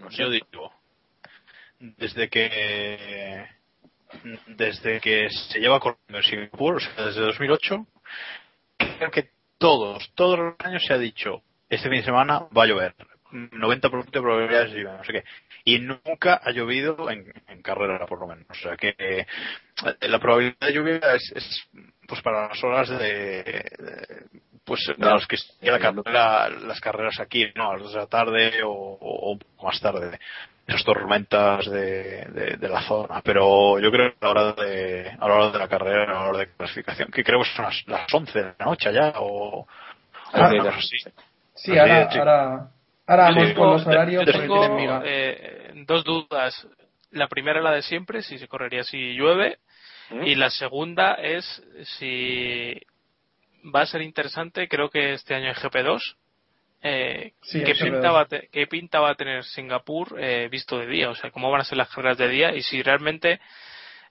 [0.00, 0.16] No sé.
[0.16, 0.72] Yo digo,
[1.78, 3.46] desde que
[4.46, 7.86] desde que se lleva corriendo en Singapur, o sea, desde 2008,
[8.98, 12.66] creo que todos, todos los años se ha dicho, este fin de semana va a
[12.66, 12.94] llover,
[13.32, 15.24] 90% de probabilidades de lluvia, no sé qué,
[15.64, 18.46] y nunca ha llovido en, en carrera, por lo menos.
[18.50, 19.26] O sea que eh,
[20.02, 21.68] la probabilidad de lluvia es, es,
[22.06, 24.26] pues para las horas de, de-
[24.64, 28.06] pues a los que la carrera, las carreras aquí, no, a las dos de la
[28.06, 30.18] tarde o, o- o un poco más tarde
[30.68, 35.08] esas tormentas de, de, de la zona, pero yo creo que a la hora de,
[35.18, 37.64] a la hora de la carrera, a la hora de clasificación, que creo que son
[37.64, 39.66] las, las 11 de la noche ya, o, o
[40.30, 40.98] Ah, así.
[41.54, 42.18] Sí, Así ahora, sí.
[42.18, 42.68] ahora,
[43.06, 46.68] ahora Sí, vamos con los horarios Tengo eh, dos dudas.
[47.12, 49.58] La primera es la de siempre, si se correría si llueve.
[50.10, 50.22] ¿Mm?
[50.24, 51.62] Y la segunda es
[51.98, 52.78] si
[53.74, 55.98] va a ser interesante, creo que este año en GP2.
[56.82, 57.82] Eh, Sí, ¿qué, en GP2.
[57.82, 61.10] pinta va a te- ¿Qué pinta va a tener Singapur eh, visto de día?
[61.10, 62.54] O sea, ¿cómo van a ser las carreras de día?
[62.54, 63.40] Y si realmente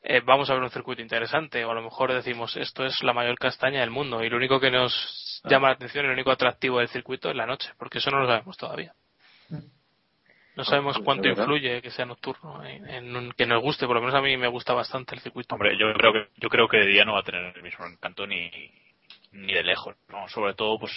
[0.04, 3.14] eh, vamos a ver un circuito interesante o a lo mejor decimos esto es la
[3.14, 6.32] mayor castaña del mundo y lo único que nos llama la atención y lo único
[6.32, 8.94] atractivo del circuito es la noche, porque eso no lo sabemos todavía.
[10.56, 13.96] No sabemos pues, cuánto influye que sea nocturno, en, en un- que nos guste, por
[13.96, 15.54] lo menos a mí me gusta bastante el circuito.
[15.56, 17.86] Hombre, yo creo que yo creo que de día no va a tener el mismo
[17.86, 18.50] encanto ni
[19.32, 20.28] ni de lejos, ¿no?
[20.30, 20.92] Sobre todo, pues,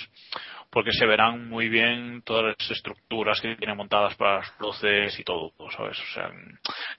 [0.70, 5.24] porque se verán muy bien todas las estructuras que tienen montadas para las luces y
[5.24, 5.98] todo, ¿sabes?
[5.98, 6.30] O sea,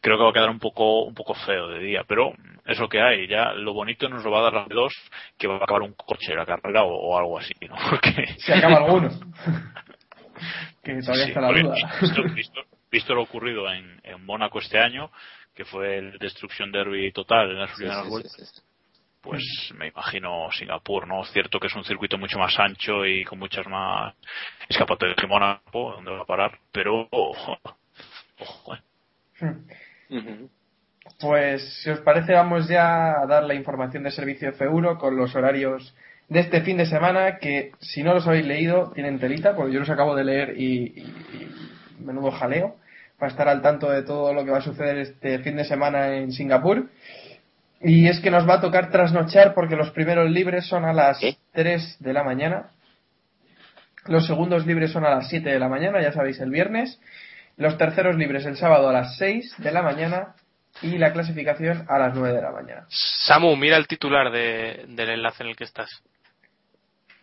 [0.01, 2.33] creo que va a quedar un poco un poco feo de día, pero
[2.65, 3.27] es lo que hay.
[3.27, 4.93] Ya lo bonito nos lo va a dar la dos
[5.37, 7.75] que va a acabar un coche la carrera o, o algo así, ¿no?
[7.89, 9.09] Porque Se acaba alguno.
[10.83, 11.75] que todavía Sí, está la duda.
[12.01, 15.11] Visto, visto- visto lo ocurrido en, en Mónaco este año,
[15.55, 18.61] que fue el Destruction Derby total en las Sí, primeras sí, sí, vueltas, sí, sí.
[19.21, 19.43] Pues
[19.77, 21.23] me imagino Singapur, ¿no?
[21.23, 24.13] Es cierto que es un circuito mucho más ancho y con muchas más
[24.67, 27.57] escapatorias que Mónaco, donde va a parar, pero ojo,
[28.39, 28.79] ojo, eh.
[31.19, 35.35] Pues, si os parece, vamos ya a dar la información de servicio F1 con los
[35.35, 35.95] horarios
[36.29, 39.79] de este fin de semana, que si no los habéis leído, tienen telita, porque yo
[39.79, 42.77] los acabo de leer y, y- y menudo jaleo,
[43.19, 46.15] para estar al tanto de todo lo que va a suceder este fin de semana
[46.17, 46.89] en Singapur.
[47.83, 51.17] Y es que nos va a tocar trasnochar porque los primeros libres son a las
[51.19, 51.37] ¿Qué?
[51.53, 52.69] 3 de la mañana.
[54.05, 56.99] Los segundos libres son a las 7 de la mañana, ya sabéis, el viernes.
[57.57, 60.35] Los terceros libres el sábado a las 6 de la mañana
[60.81, 62.85] y la clasificación a las 9 de la mañana.
[62.89, 65.89] Samu, mira el titular de- del enlace en el que estás.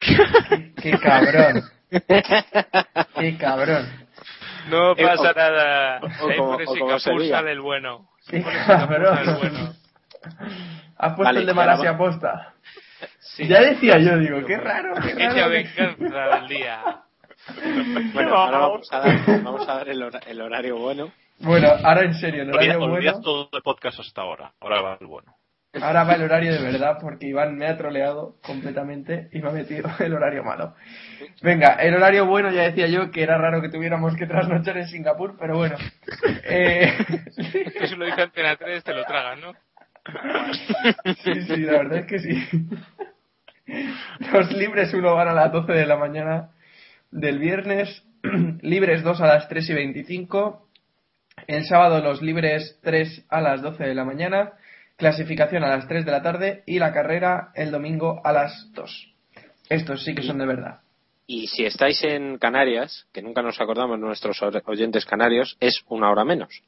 [0.01, 1.63] ¡Qué cabrón!
[3.19, 3.87] ¡Qué cabrón!
[4.71, 5.99] No Eh, pasa o- nada.
[5.99, 7.39] o como- pone o como se Singapur diga.
[7.39, 8.09] sale el bueno.
[10.97, 12.53] Has puesto Vale, el de Malasia va- aposta.
[13.21, 13.47] Sí.
[13.47, 15.49] Ya decía yo, digo, qué raro, qué raro.
[15.51, 16.83] venganza del día.
[18.13, 21.13] Bueno, ahora vamos a dar, vamos a dar el, hora- el horario bueno.
[21.39, 23.21] Bueno, ahora en serio, el horario olvida bueno.
[23.25, 25.35] todo el podcast hasta ahora, ahora va el bueno.
[25.81, 29.53] Ahora va el horario de verdad porque Iván me ha troleado completamente y me ha
[29.53, 30.75] metido el horario malo.
[31.41, 34.89] Venga, el horario bueno ya decía yo que era raro que tuviéramos que trasnochar en
[34.89, 35.77] Singapur, pero bueno.
[36.45, 36.93] Eh,
[37.79, 39.53] Que si lo dice Antena 3 te lo tragan, ¿no?
[41.25, 42.69] Sí, sí, la verdad es que sí.
[44.33, 46.51] Los libres uno van a las 12 de la mañana
[47.11, 48.05] del viernes,
[48.63, 50.69] libres 2 a las 3 y 25,
[51.47, 54.53] el sábado los libres 3 a las 12 de la mañana,
[54.97, 59.15] clasificación a las 3 de la tarde y la carrera el domingo a las 2.
[59.69, 60.81] Estos sí que son de verdad.
[61.27, 66.25] Y si estáis en Canarias, que nunca nos acordamos nuestros oyentes canarios, es una hora
[66.25, 66.63] menos.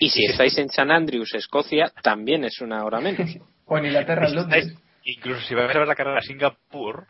[0.00, 3.30] Y si estáis en San Andrews, Escocia, también es una hora menos.
[3.68, 4.72] O en Inglaterra, Londres.
[5.02, 7.08] incluso si vais a ver la carrera a Singapur,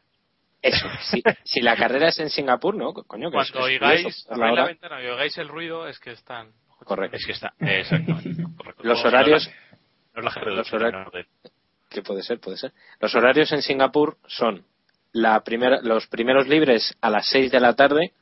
[0.62, 2.94] Eso, si, si la carrera es en Singapur, ¿no?
[2.94, 5.98] Coño, que es- Cuando es oigáis, abráis la la ventana y oigáis el ruido, es
[5.98, 6.52] que están.
[6.84, 7.16] Correcto.
[7.18, 8.82] es que está, eh, exactamente, correcto.
[8.84, 9.50] Los No, horarios,
[10.14, 11.26] No es la GP2, los horarios- de-
[11.90, 12.72] que puede ser, puede ser.
[13.00, 14.64] Los horarios en Singapur son
[15.12, 18.12] la primera, los primeros libres a las 6 de la tarde,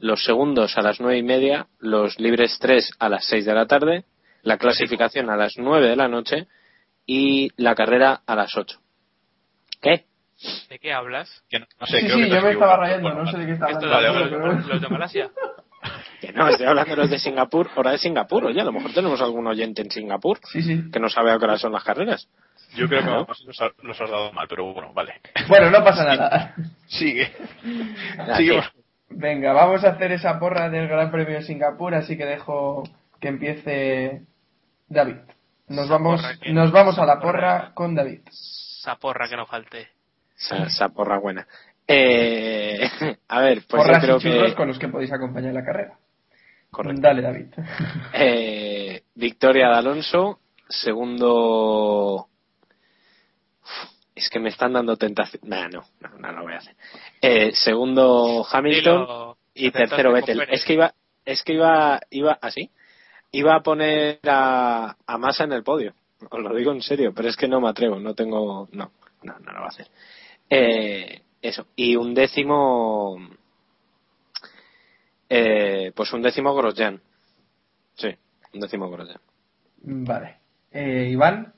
[0.00, 3.66] los segundos a las nueve y media, los libres 3 a las 6 de la
[3.66, 4.04] tarde,
[4.42, 6.46] la clasificación a las 9 de la noche
[7.06, 8.78] y la carrera a las 8.
[9.80, 10.04] ¿Qué?
[10.70, 11.42] ¿De qué hablas?
[11.50, 13.38] que no, no sé, Sí, creo sí, que yo me estaba rayando, Bueno, no sé
[13.38, 14.12] de qué está ¿Esto hablando.
[14.14, 14.68] Vale, los, pero los- bueno.
[14.74, 15.30] los de Malasia?
[16.20, 18.44] Que no, estoy hablando de los de Singapur, hora de Singapur.
[18.44, 20.90] Oye, a lo mejor tenemos algún oyente en Singapur Sí, sí.
[20.92, 22.28] que no sabe a qué hora son las carreras.
[22.76, 25.14] Yo creo que los, ha- los has dado mal, pero bueno, vale.
[25.48, 26.54] Bueno, no pasa nada.
[26.88, 27.32] Sigue.
[28.36, 28.62] Sigue.
[29.20, 32.84] Venga, vamos a hacer esa porra del Gran Premio de Singapur, así que dejo
[33.20, 34.22] que empiece
[34.88, 35.16] David.
[35.68, 37.58] Nos Esa vamos, nos vamos a la porra.
[37.58, 38.20] porra con David.
[38.26, 39.88] Esa porra que no falte.
[40.38, 41.46] Esa, esa porra buena.
[41.86, 42.80] Eh,
[43.28, 44.54] a ver, pues Porras yo creo y que...
[44.54, 45.98] con los que podéis acompañar la carrera.
[46.70, 47.02] Correcto.
[47.02, 47.46] Dale, David.
[48.14, 52.28] Eh, victoria de Alonso, segundo.
[54.20, 55.40] Es que me están dando tentación.
[55.46, 56.76] Nah, no, no, no lo voy a hacer.
[57.22, 60.42] Eh, segundo Hamilton Dilo, y te tercero Vettel.
[60.50, 60.92] Es que iba,
[61.24, 62.70] es que iba, iba así.
[63.32, 65.94] Iba a poner a, a Massa en el podio.
[66.30, 69.38] Os lo digo en serio, pero es que no me atrevo, no tengo, no, no,
[69.38, 69.88] no lo va a hacer.
[70.50, 71.68] Eh, eso.
[71.74, 73.16] Y un décimo,
[75.30, 77.00] eh, pues un décimo Grosjean.
[77.94, 78.14] Sí,
[78.52, 79.20] un décimo Grosjean.
[79.78, 80.36] Vale.
[80.72, 81.54] Eh, Iván.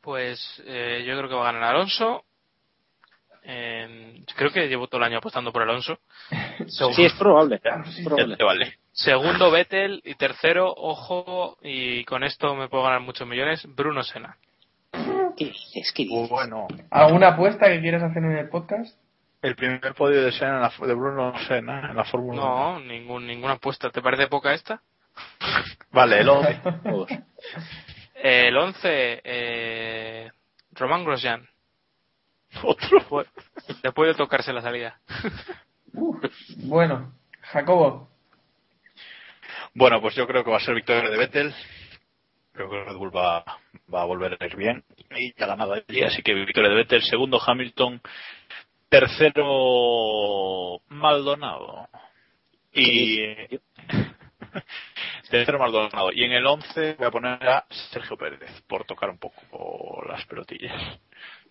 [0.00, 2.24] Pues eh, yo creo que va a ganar Alonso.
[3.42, 5.98] Eh, creo que llevo todo el año apostando por Alonso.
[6.68, 7.60] Sí, es probable.
[7.64, 8.36] Ya, es ya probable.
[8.36, 8.74] te vale.
[8.92, 14.36] Segundo Vettel y tercero, ojo, y con esto me puedo ganar muchos millones, Bruno Sena.
[15.36, 15.92] ¿Qué dices?
[15.94, 16.28] ¿Qué dices?
[16.28, 18.94] Bueno, ¿Alguna apuesta que quieras hacer en el podcast?
[19.42, 22.42] el primer podio de en la, de Bruno Senna en la Fórmula 1.
[22.42, 23.90] No, ningún, ninguna apuesta.
[23.90, 24.82] ¿Te parece poca esta?
[25.92, 26.60] Vale, el 11.
[28.22, 30.30] El 11, eh,
[30.72, 31.48] Román Grosjean.
[32.62, 32.98] Otro.
[32.98, 33.28] Después,
[33.82, 35.00] después de tocarse la salida.
[36.56, 38.08] Bueno, Jacobo.
[39.74, 41.54] Bueno, pues yo creo que va a ser victoria de Vettel.
[42.52, 43.44] Creo que Red Bull va,
[43.92, 44.84] va a volver a ir bien.
[45.16, 47.02] Y ya ganado allí, así que victoria de Vettel.
[47.02, 48.00] Segundo Hamilton.
[48.88, 51.88] Tercero Maldonado.
[52.72, 53.20] Y.
[55.30, 56.10] Tercero Maldonado.
[56.12, 60.26] Y en el 11 voy a poner a Sergio Pérez, por tocar un poco las
[60.26, 60.98] pelotillas.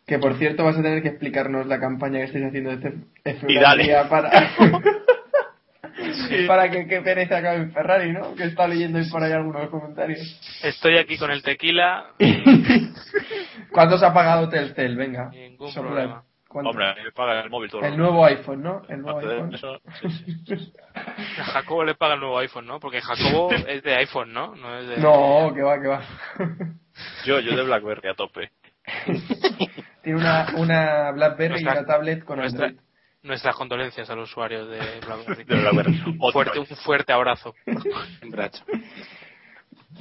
[0.05, 3.95] Que por cierto vas a tener que explicarnos la campaña que estáis haciendo de dale.
[4.09, 4.31] para,
[6.47, 8.35] para que, que Pérez acabe en Ferrari, ¿no?
[8.35, 10.19] Que está leyendo ahí por ahí algunos comentarios.
[10.63, 12.07] Estoy aquí con el tequila.
[13.71, 14.95] ¿Cuánto se ha pagado Telcel?
[14.97, 15.29] Venga.
[15.29, 16.23] Ningún problema.
[16.49, 16.71] ¿Cuánto?
[16.71, 18.81] Hombre, a mí me paga el móvil todo El nuevo iPhone, ¿no?
[18.89, 19.53] El nuevo iPhone.
[19.53, 20.73] eso, sí, sí.
[20.95, 22.79] A Jacobo le paga el nuevo iPhone, ¿no?
[22.79, 24.55] Porque Jacobo es de iPhone, ¿no?
[24.55, 24.97] No es de...
[24.97, 26.01] No, que va, que va.
[27.25, 28.51] Yo, yo de BlackBerry a tope.
[30.03, 32.85] Tiene una, una BlackBerry y una tablet con nuestra- Android.
[33.21, 35.43] Nuestras condolencias a los usuarios de BlackBerry.
[35.43, 36.17] De BlackBerry.
[36.33, 37.53] Fuerte, un fuerte abrazo.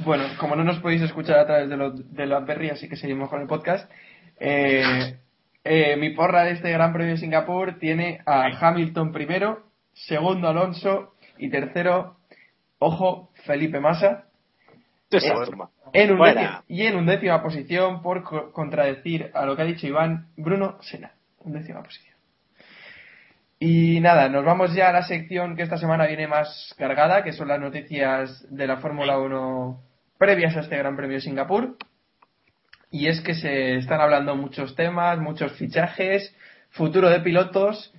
[0.05, 2.97] Bueno, como no nos podéis escuchar a través de, lo, de la Berry, así que
[2.97, 3.91] seguimos con el podcast.
[4.41, 5.19] Eh,
[5.65, 11.15] eh, mi porra de este Gran Premio de Singapur tiene a Hamilton primero, segundo Alonso
[11.39, 12.17] y tercero,
[12.79, 14.25] ojo, Felipe Massa.
[15.25, 15.29] Eh.
[15.95, 19.87] En un décima- y en undécima posición, por co- contradecir a lo que ha dicho
[19.87, 21.13] Iván, Bruno Sena.
[21.39, 22.17] Undécima posición.
[23.61, 27.33] Y nada, nos vamos ya a la sección que esta semana viene más cargada, que
[27.33, 29.81] son las noticias de la Fórmula 1
[30.19, 31.77] previas a este Gran Premio de Singapur.
[32.91, 36.35] Y es que se están hablando muchos temas, muchos fichajes,
[36.71, 37.93] futuro de pilotos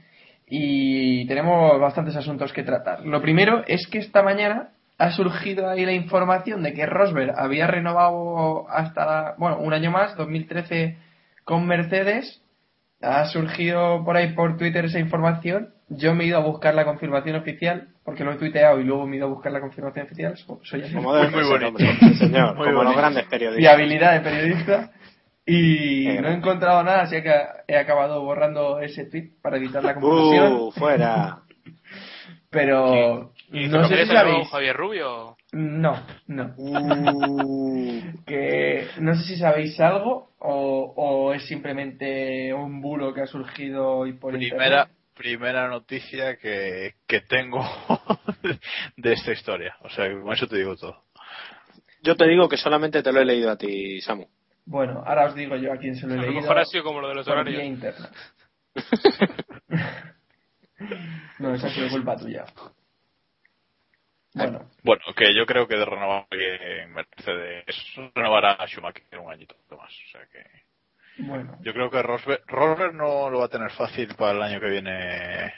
[0.47, 3.05] y tenemos bastantes asuntos que tratar.
[3.05, 7.67] Lo primero es que esta mañana ha surgido ahí la información de que Rosberg había
[7.67, 10.97] renovado hasta, bueno, un año más, 2013,
[11.45, 12.41] con Mercedes.
[13.01, 15.73] Ha surgido por ahí por Twitter esa información.
[15.89, 19.07] Yo me he ido a buscar la confirmación oficial, porque lo he tuiteado y luego
[19.07, 20.37] me he ido a buscar la confirmación oficial.
[20.37, 20.93] So- Soy así.
[20.93, 21.77] Como debe Muy bonito.
[22.17, 22.55] señor.
[22.57, 22.83] Muy como bonito.
[22.83, 23.73] los grandes y periodistas.
[23.73, 24.91] habilidad de periodista.
[25.45, 27.33] Y Eh, no he encontrado nada, así que
[27.67, 30.53] he acabado borrando ese tweet para evitar la confusión.
[30.53, 31.39] Uh, fuera.
[32.51, 34.47] pero ¿Y no sé si sabéis.
[34.49, 35.37] Javier Rubio?
[35.53, 35.95] No,
[36.27, 36.53] no.
[36.57, 38.01] Uh.
[38.27, 43.87] Que no sé si sabéis algo o, o es simplemente un bulo que ha surgido
[43.97, 44.87] hoy por Primera, internet.
[45.19, 47.59] Primera noticia que, que tengo
[48.95, 49.75] de esta historia.
[49.81, 51.03] O sea, con eso te digo todo.
[52.01, 54.25] Yo te digo que solamente te lo he leído a ti, Samu.
[54.65, 56.41] Bueno, ahora os digo yo a quién se lo he A lo leído.
[56.41, 57.61] mejor ha sido como lo de los horarios.
[61.39, 62.45] no, esa ha sido culpa tuya.
[64.35, 67.65] Bueno, Bueno, que yo creo que de renovar en Mercedes
[68.15, 69.91] renovará a Schumacher un añito más.
[69.91, 70.45] O sea que
[71.19, 71.57] bueno.
[71.61, 74.69] yo creo que Rosberg, Rosberg no lo va a tener fácil para el año que
[74.69, 75.53] viene.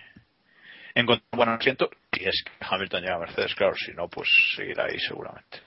[0.93, 1.89] Encontrar un buen asiento.
[2.11, 3.73] Y es que Hamilton llega a Mercedes, claro.
[3.75, 5.59] Si no, pues seguirá ahí seguramente.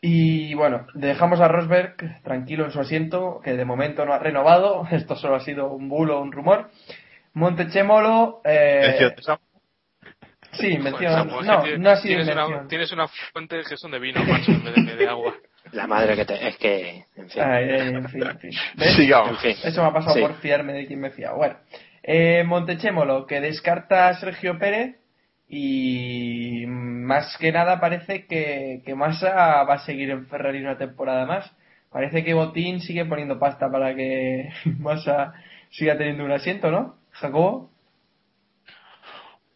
[0.00, 4.86] Y bueno, dejamos a Rosberg tranquilo en su asiento, que de momento no ha renovado.
[4.92, 6.70] Esto solo ha sido un bulo, un rumor.
[7.32, 8.42] Montechemolo.
[8.44, 9.36] Eh, de
[10.52, 11.28] sí, Joder, mención.
[11.28, 11.42] No,
[11.78, 12.52] no ha sido tienes mención.
[12.52, 15.34] una, tienes una fuente que son de vino, macho, en vez de, de agua.
[15.72, 16.48] La madre que te.
[16.48, 17.04] Es que.
[17.16, 17.42] En fin.
[17.42, 18.50] Ay, ay, en fin, en fin.
[18.76, 18.96] ¿Ves?
[18.96, 19.30] Sigamos.
[19.30, 19.56] En fin.
[19.64, 20.20] Eso me ha pasado Sí.
[20.20, 21.32] por fiarme de quien me fía.
[21.32, 21.56] Bueno,
[22.02, 24.96] eh, Montechémolo, que descarta a Sergio Pérez
[25.48, 31.26] y más que nada parece que, que Massa va a seguir en Ferrari una temporada
[31.26, 31.50] más.
[31.90, 35.32] Parece que Botín sigue poniendo pasta para que Massa
[35.70, 36.96] siga teniendo un asiento, ¿no?
[37.12, 37.70] Jacobo.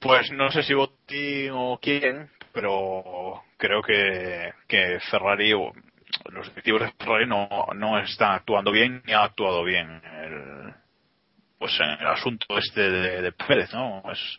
[0.01, 5.73] Pues no sé si Botín o quién, pero creo que, que Ferrari o
[6.29, 10.75] los directivos de Ferrari no, no están actuando bien ni ha actuado bien en el,
[11.59, 14.03] pues en el asunto este de, de Pérez, ¿no?
[14.12, 14.38] Es,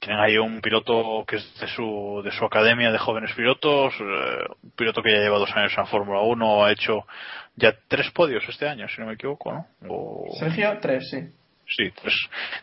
[0.00, 4.44] tienen ahí un piloto que es de su, de su academia de jóvenes pilotos, eh,
[4.62, 7.06] un piloto que ya lleva dos años en Fórmula 1, ha hecho
[7.56, 9.66] ya tres podios este año, si no me equivoco, ¿no?
[9.88, 11.28] O- Sergio, tres, sí.
[11.76, 12.14] Sí, tres,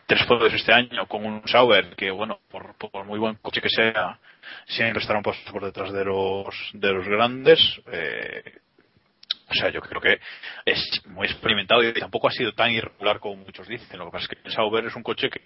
[0.06, 3.70] tres podios este año con un Sauber que, bueno, por, por muy buen coche que
[3.70, 4.18] sea,
[4.66, 7.58] siempre estará un paso por detrás de los, de los grandes.
[7.90, 8.42] Eh,
[9.50, 10.20] o sea, yo creo que
[10.66, 13.98] es muy experimentado y tampoco ha sido tan irregular como muchos dicen.
[13.98, 15.40] Lo que pasa es que el Sauber es un coche que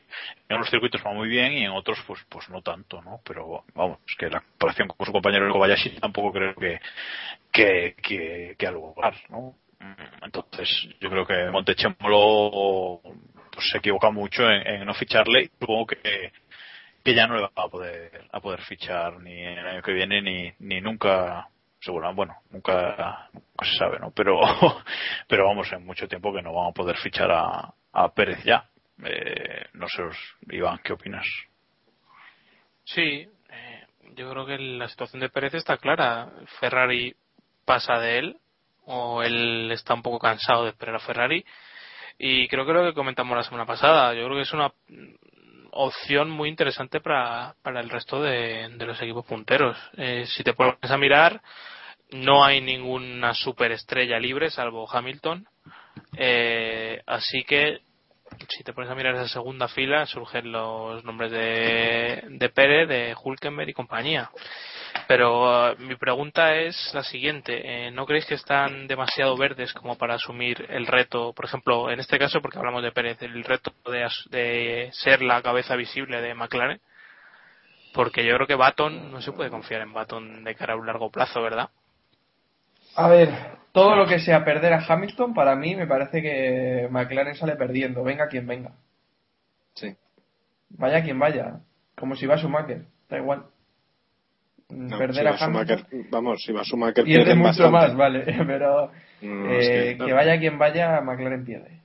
[0.48, 3.20] en unos circuitos va muy bien y en otros, pues, pues no tanto, ¿no?
[3.24, 6.80] Pero vamos, es que la comparación con su compañero el Kobayashi tampoco creo que,
[7.52, 9.54] que, que, que al lugar, ¿no?
[10.22, 10.68] Entonces,
[11.00, 13.00] yo creo que Montechemolo
[13.52, 16.32] pues, se equivoca mucho en, no ficharle y supongo que,
[17.04, 20.22] que ya no le va a poder, a poder fichar ni el año que viene
[20.22, 21.48] ni, ni nunca
[21.82, 23.28] seguro, bueno, nunca,
[23.60, 24.12] se sabe, ¿no?
[24.12, 24.40] Pero,
[25.28, 28.68] pero vamos, en mucho tiempo que no van a poder fichar a, a Pérez ya.
[29.04, 30.02] Eh, no sé,
[30.50, 31.26] Iván, ¿qué opinas?
[32.84, 33.86] Sí, eh,
[34.16, 36.30] yo creo que la situación de Pérez está clara.
[36.60, 37.14] Ferrari
[37.64, 38.36] pasa de él,
[38.84, 41.44] o él está un poco cansado de esperar a Ferrari.
[42.18, 44.72] Y creo que lo que comentamos la semana pasada, yo creo que es una
[45.72, 49.76] opción muy interesante para, para el resto de, de los equipos punteros.
[49.96, 51.40] Eh, si te pones a mirar,
[52.10, 55.46] no hay ninguna superestrella libre salvo Hamilton.
[56.16, 57.80] Eh, así que
[58.48, 63.14] si te pones a mirar esa segunda fila, surgen los nombres de, de Pérez, de
[63.22, 64.30] Hulkenberg y compañía.
[65.08, 69.96] Pero uh, mi pregunta es la siguiente: eh, ¿no creéis que están demasiado verdes como
[69.96, 71.32] para asumir el reto?
[71.32, 75.42] Por ejemplo, en este caso, porque hablamos de Pérez, el reto de, de ser la
[75.42, 76.80] cabeza visible de McLaren.
[77.94, 80.86] Porque yo creo que Baton no se puede confiar en Baton de cara a un
[80.86, 81.68] largo plazo, ¿verdad?
[82.96, 83.30] A ver,
[83.72, 88.02] todo lo que sea perder a Hamilton, para mí me parece que McLaren sale perdiendo,
[88.04, 88.72] venga quien venga.
[89.74, 89.96] Sí.
[90.70, 91.60] Vaya quien vaya,
[91.96, 93.44] como si va Schumacher, da igual.
[94.68, 97.72] No, perder si a va Hamilton Schumacher- vamos, si va Schumacher pierde pierden mucho bastante.
[97.72, 98.90] más, vale, pero
[99.22, 101.80] No, eh, es que- vaya quien vaya, McLaren pierde.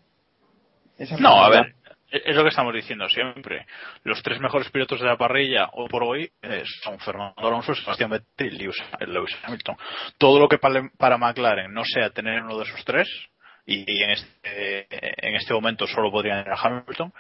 [0.98, 1.76] Esa No, a ver,
[2.10, 3.66] es lo que estamos diciendo siempre.
[4.04, 8.10] Los tres mejores pilotos de la parrilla hoy por hoy eh, son Fernando Alonso, Sebastián
[8.10, 9.76] Vettel y Lewis, Lewis Hamilton.
[10.18, 13.08] Todo lo que para, para McLaren no sea tener uno de esos tres,
[13.66, 14.88] y, y en, este,
[15.28, 17.14] en este momento solo podrían ir a Hamilton,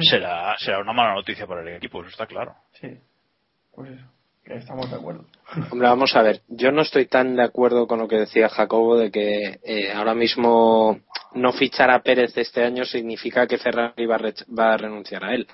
[0.00, 2.56] será, será una mala noticia para el equipo, eso está claro.
[2.72, 2.98] Sí,
[3.72, 4.11] pues eso,
[4.44, 5.24] estamos de acuerdo.
[5.70, 8.96] Hombre, vamos a ver, yo no estoy tan de acuerdo con lo que decía Jacobo
[8.96, 11.00] de que eh, ahora mismo
[11.34, 15.24] no fichar a Pérez este año significa que Ferrari va a, rech- va a renunciar
[15.24, 15.46] a él.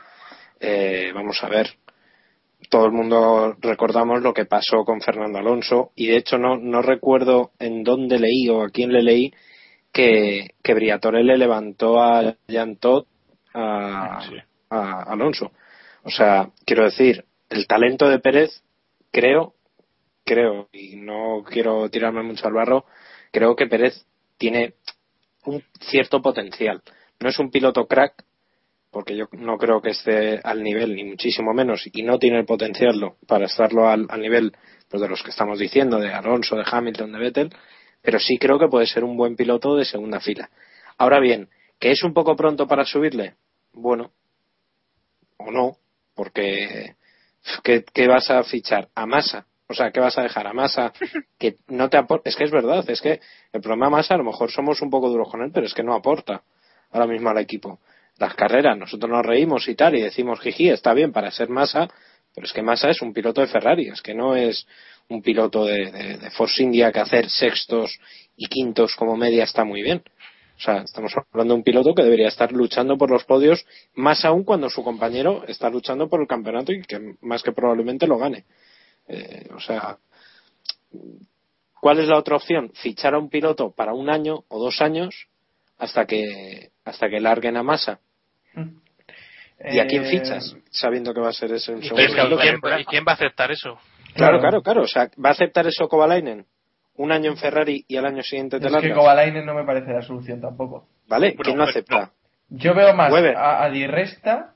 [0.60, 1.68] Eh, vamos a ver,
[2.70, 6.82] todo el mundo recordamos lo que pasó con Fernando Alonso y de hecho no, no
[6.82, 9.32] recuerdo en dónde leí o a quién le leí
[9.92, 13.06] que, que Briatore le levantó a Jean Todt
[13.54, 14.34] a, Sí.
[14.70, 15.50] a Alonso.
[16.04, 18.62] O sea, quiero decir, el talento de Pérez,
[19.10, 19.54] creo,
[20.24, 22.84] creo, y no quiero tirarme mucho al barro,
[23.32, 24.06] creo que Pérez
[24.36, 24.74] tiene
[25.44, 26.82] un cierto potencial.
[27.20, 28.24] No es un piloto crack,
[28.90, 32.46] porque yo no creo que esté al nivel, ni muchísimo menos, y no tiene el
[32.46, 34.52] potencial para estarlo al, al nivel
[34.88, 37.50] pues, de los que estamos diciendo, de Alonso, de Hamilton, de Vettel,
[38.02, 40.50] pero sí creo que puede ser un buen piloto de segunda fila.
[40.96, 41.48] Ahora bien,
[41.78, 43.34] ¿que es un poco pronto para subirle?
[43.72, 44.12] Bueno,
[45.36, 45.76] o no,
[46.14, 46.96] porque
[47.62, 48.88] ¿qué, qué vas a fichar?
[48.94, 49.46] A Massa.
[49.68, 50.92] O sea, ¿qué vas a dejar a Massa?
[51.38, 52.28] Que no te aporta.
[52.28, 53.20] Es que es verdad, es que
[53.52, 55.74] el problema de Massa, a lo mejor somos un poco duros con él, pero es
[55.74, 56.42] que no aporta
[56.90, 57.80] ahora mismo al equipo.
[58.16, 61.88] Las carreras, nosotros nos reímos y tal, y decimos, jiji, está bien para ser Massa,
[62.34, 64.66] pero es que Massa es un piloto de Ferrari, es que no es
[65.08, 67.98] un piloto de, de, de Force India que hacer sextos
[68.36, 70.02] y quintos como media está muy bien.
[70.58, 74.24] O sea, estamos hablando de un piloto que debería estar luchando por los podios, más
[74.24, 78.18] aún cuando su compañero está luchando por el campeonato y que más que probablemente lo
[78.18, 78.44] gane.
[79.06, 79.98] Eh, o sea,
[81.80, 82.72] ¿cuál es la otra opción?
[82.74, 85.28] Fichar a un piloto para un año o dos años
[85.78, 88.00] hasta que hasta que larguen a masa.
[89.64, 90.56] ¿Y a quién Eh, fichas?
[90.70, 92.38] Sabiendo que va a ser ese un ¿Y segundo piloto.
[92.40, 93.78] quién y quién va a aceptar eso?
[94.14, 94.82] Claro, claro, claro.
[94.82, 96.46] O sea, ¿va a aceptar eso Kovalainen?
[96.98, 98.92] Un año en Ferrari y al año siguiente te Es que.
[98.92, 100.86] Kovalainen no me parece la solución tampoco.
[101.08, 101.28] ¿Vale?
[101.30, 102.12] Bueno, ¿Quién lo pero- acepta?
[102.50, 103.36] Yo veo más Weber.
[103.36, 104.54] a, a Di Resta,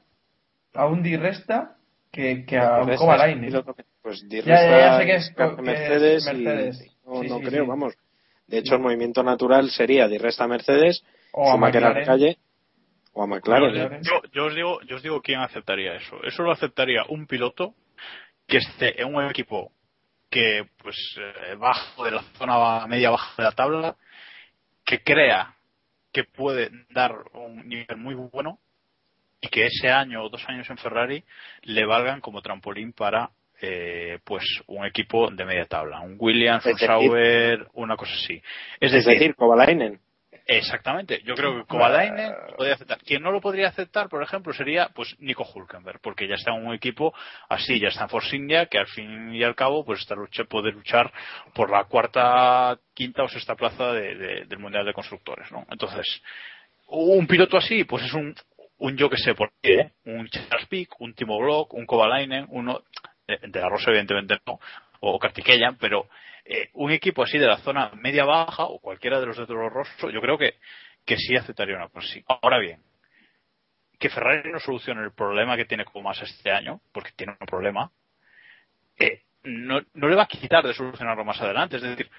[0.74, 1.76] a un Di Resta,
[2.10, 3.62] que, que a un Pues Kovalainen.
[4.02, 6.96] Pues Di Ya, ya, ya sé que es- es que es Mercedes, y- Mercedes.
[7.06, 7.68] no, Sí, no sí, creo, sí.
[7.68, 7.94] vamos.
[8.48, 12.04] De hecho, el movimiento natural sería Di Resta Mercedes, O a McLaren.
[12.04, 12.38] calle
[13.12, 13.72] o a McLaren.
[13.72, 16.16] Claro, Yo, yo os digo, yo os digo quién aceptaría eso.
[16.24, 17.74] Eso lo aceptaría un piloto
[18.48, 19.70] que esté en un equipo
[20.32, 23.96] que, pues, eh, bajo de la zona media baja de la tabla,
[24.84, 25.54] que crea
[26.10, 28.58] que puede dar un nivel muy bueno
[29.40, 31.22] y que ese año o dos años en Ferrari
[31.62, 33.30] le valgan como trampolín para
[33.60, 38.34] eh, pues un equipo de media tabla, un Williams, un Sauber, una cosa así.
[38.80, 40.00] Es Es decir, decir, Kovalainen.
[40.46, 42.98] Exactamente, yo creo que Kovalainen lo podría aceptar.
[42.98, 46.66] Quien no lo podría aceptar, por ejemplo, sería pues Nico Hulkenberg, porque ya está en
[46.66, 47.14] un equipo
[47.48, 50.44] así, ya está en Force India, que al fin y al cabo pues está lucha,
[50.44, 51.12] puede luchar
[51.54, 55.64] por la cuarta, quinta o sexta plaza de- de- del Mundial de Constructores, ¿no?
[55.70, 56.22] Entonces,
[56.88, 58.34] un piloto así, pues es un,
[58.78, 59.92] un yo que sé por qué, ¿eh?
[60.06, 62.82] un Charles Pic, un Timo Glock, un Kovalainen, uno
[63.28, 64.58] de, de la Rosa evidentemente no,
[65.00, 66.08] o Kartikeyan, pero
[66.44, 69.68] eh, un equipo así de la zona media baja o cualquiera de los de Toro
[69.68, 70.54] Rosso, yo creo que,
[71.04, 72.08] que sí aceptaría una cosa.
[72.26, 72.80] Ahora bien,
[73.98, 77.46] que Ferrari no solucione el problema que tiene con más este año, porque tiene un
[77.46, 77.92] problema,
[78.98, 81.76] eh, no, no le va a quitar de solucionarlo más adelante.
[81.76, 82.10] Es decir,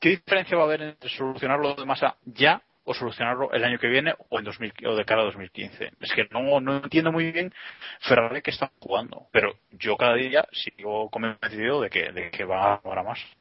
[0.00, 3.86] ¿qué diferencia va a haber entre solucionarlo de masa ya o solucionarlo el año que
[3.86, 5.92] viene o, en 2000, o de cara a 2015?
[6.00, 7.52] Es que no, no entiendo muy bien
[8.00, 12.74] Ferrari que está jugando, pero yo cada día sigo convencido de que, de que va
[12.74, 13.37] a jugar a más.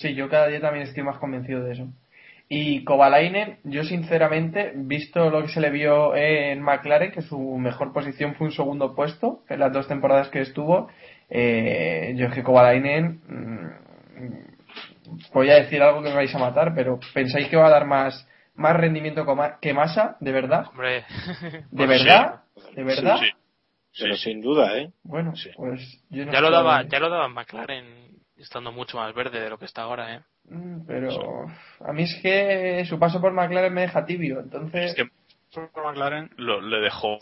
[0.00, 1.86] Sí, yo cada día también estoy más convencido de eso.
[2.48, 7.92] Y Kovalainen, yo sinceramente, visto lo que se le vio en McLaren, que su mejor
[7.92, 10.88] posición fue un segundo puesto en las dos temporadas que estuvo,
[11.28, 16.74] eh, yo es que Kovalainen, mm, voy a decir algo que me vais a matar,
[16.74, 19.26] pero ¿pensáis que va a dar más, más rendimiento
[19.60, 20.16] que Massa?
[20.18, 20.64] ¿De verdad?
[20.70, 21.04] Hombre,
[21.70, 22.40] ¿De verdad?
[22.74, 23.18] ¿De verdad?
[23.18, 23.26] Sí,
[23.92, 24.02] sí.
[24.02, 24.90] Pero sin duda, ¿eh?
[25.02, 25.50] Bueno, Sí.
[25.56, 28.09] pues yo no ya lo daba, ya lo daba McLaren
[28.40, 30.20] estando mucho más verde de lo que está ahora, ¿eh?
[30.48, 31.46] Mm, Pero
[31.84, 34.90] a mí es que su paso por McLaren me deja tibio, entonces...
[34.90, 35.04] Es que
[35.72, 37.18] por McLaren lo, le dejó.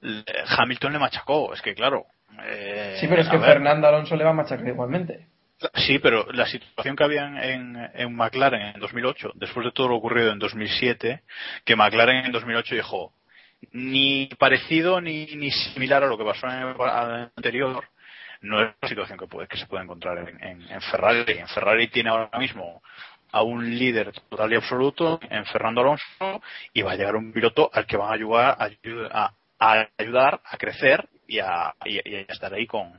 [0.00, 0.24] le-
[0.58, 2.06] Hamilton le machacó, es que claro.
[2.42, 5.28] eh, Sí, pero es que ver, Fernando Alonso le va a machacar igualmente.
[5.74, 9.96] Sí, pero la situación que había en, en McLaren en 2008, después de todo lo
[9.96, 11.22] ocurrido en 2007,
[11.64, 13.12] que McLaren en 2008 dijo
[13.72, 17.84] ni parecido ni, ni similar a lo que pasó en el anterior,
[18.44, 21.24] no es la situación que, puede, que se puede encontrar en, en- Ferrari.
[21.38, 22.82] En Ferrari tiene ahora mismo
[23.32, 26.42] a un líder total y absoluto en Fernando Alonso
[26.72, 28.56] y va a llegar un piloto al que van a ayudar
[29.58, 32.92] a, ayudar a crecer y a, y a- estar ahí con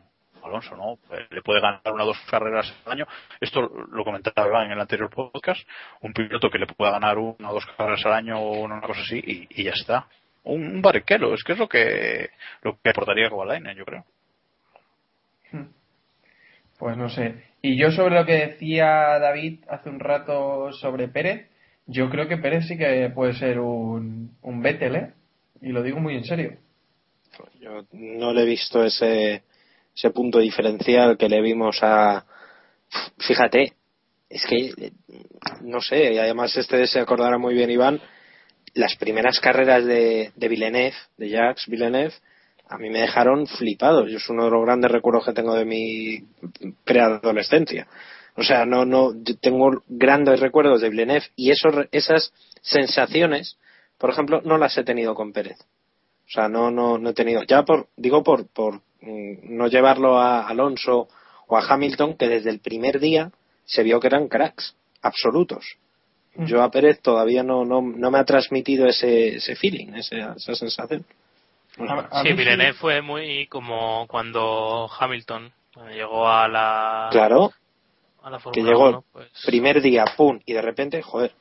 [0.44, 1.00] Alonso, ¿no?
[1.16, 3.08] Eh, Le puede ganar una o dos carreras al año.
[3.40, 5.62] Esto lo comentaba en el anterior podcast.
[6.02, 9.02] Un piloto que le pueda ganar una o dos carreras al año o una cosa
[9.02, 10.08] así y, ya está.
[10.44, 10.96] Un, un
[11.34, 12.30] es que es lo que
[12.62, 14.06] lo que aportaría Kovalainen, yo creo.
[16.78, 17.44] Pues no sé.
[17.62, 21.50] Y yo sobre lo que decía David hace un rato sobre Pérez,
[21.88, 25.14] yo creo que Pérez sí que puede ser un, un Vettel, ¿eh?
[25.62, 26.58] Y lo digo muy en serio.
[27.60, 29.44] Yo no le he visto ese,
[29.96, 32.26] ese punto diferencial que le vimos a.
[33.20, 33.74] Fíjate,
[34.30, 34.92] es que
[35.62, 38.00] no sé, y además este se acordará muy bien Iván,
[38.74, 42.14] las primeras carreras de, de Villeneuve, de Jacques Villeneuve,
[42.68, 44.10] a mí me dejaron flipados.
[44.10, 46.24] Yo es uno de los grandes recuerdos que tengo de mi
[46.84, 47.88] preadolescencia.
[48.38, 53.58] O sea, no, no, yo tengo grandes recuerdos de Villeneuve y esos, esas sensaciones,
[53.98, 55.58] por ejemplo, no las he tenido con Pérez.
[55.62, 60.18] O sea, no, no, no he tenido, ya por, digo por, por mm, no llevarlo
[60.20, 61.08] a Alonso
[61.48, 63.32] o a Hamilton, que desde el primer día
[63.64, 65.78] se vio que eran cracks, absolutos.
[66.38, 70.54] Yo a Pérez todavía no, no, no me ha transmitido ese, ese feeling, ese- esa
[70.56, 71.06] sensación.
[71.80, 77.52] A- a sí, Villeneuve fue muy como cuando Hamilton cuando llegó a la Claro,
[78.24, 81.34] a la que llegó 1, pues, primer día, pum, y de repente, joder,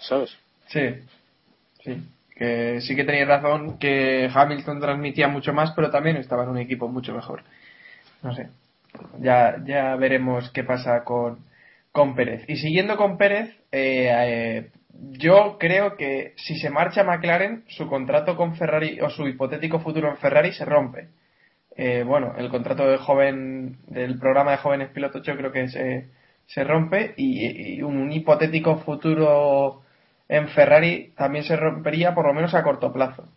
[0.00, 0.36] ¿sabes?
[0.66, 0.80] Sí,
[1.84, 2.02] sí.
[2.36, 6.58] Que sí que tenéis razón que Hamilton transmitía mucho más, pero también estaba en un
[6.58, 7.44] equipo mucho mejor.
[8.22, 8.48] No sé.
[9.20, 11.38] Ya, ya veremos qué pasa con,
[11.92, 12.44] con Pérez.
[12.48, 14.70] Y siguiendo con Pérez, eh, eh,
[15.12, 20.08] yo creo que si se marcha McLaren, su contrato con Ferrari o su hipotético futuro
[20.08, 21.08] en Ferrari se rompe.
[21.76, 26.08] Eh, bueno, el contrato de joven del programa de jóvenes pilotos yo creo que se,
[26.46, 29.82] se rompe y, y un hipotético futuro
[30.28, 33.28] en Ferrari también se rompería por lo menos a corto plazo.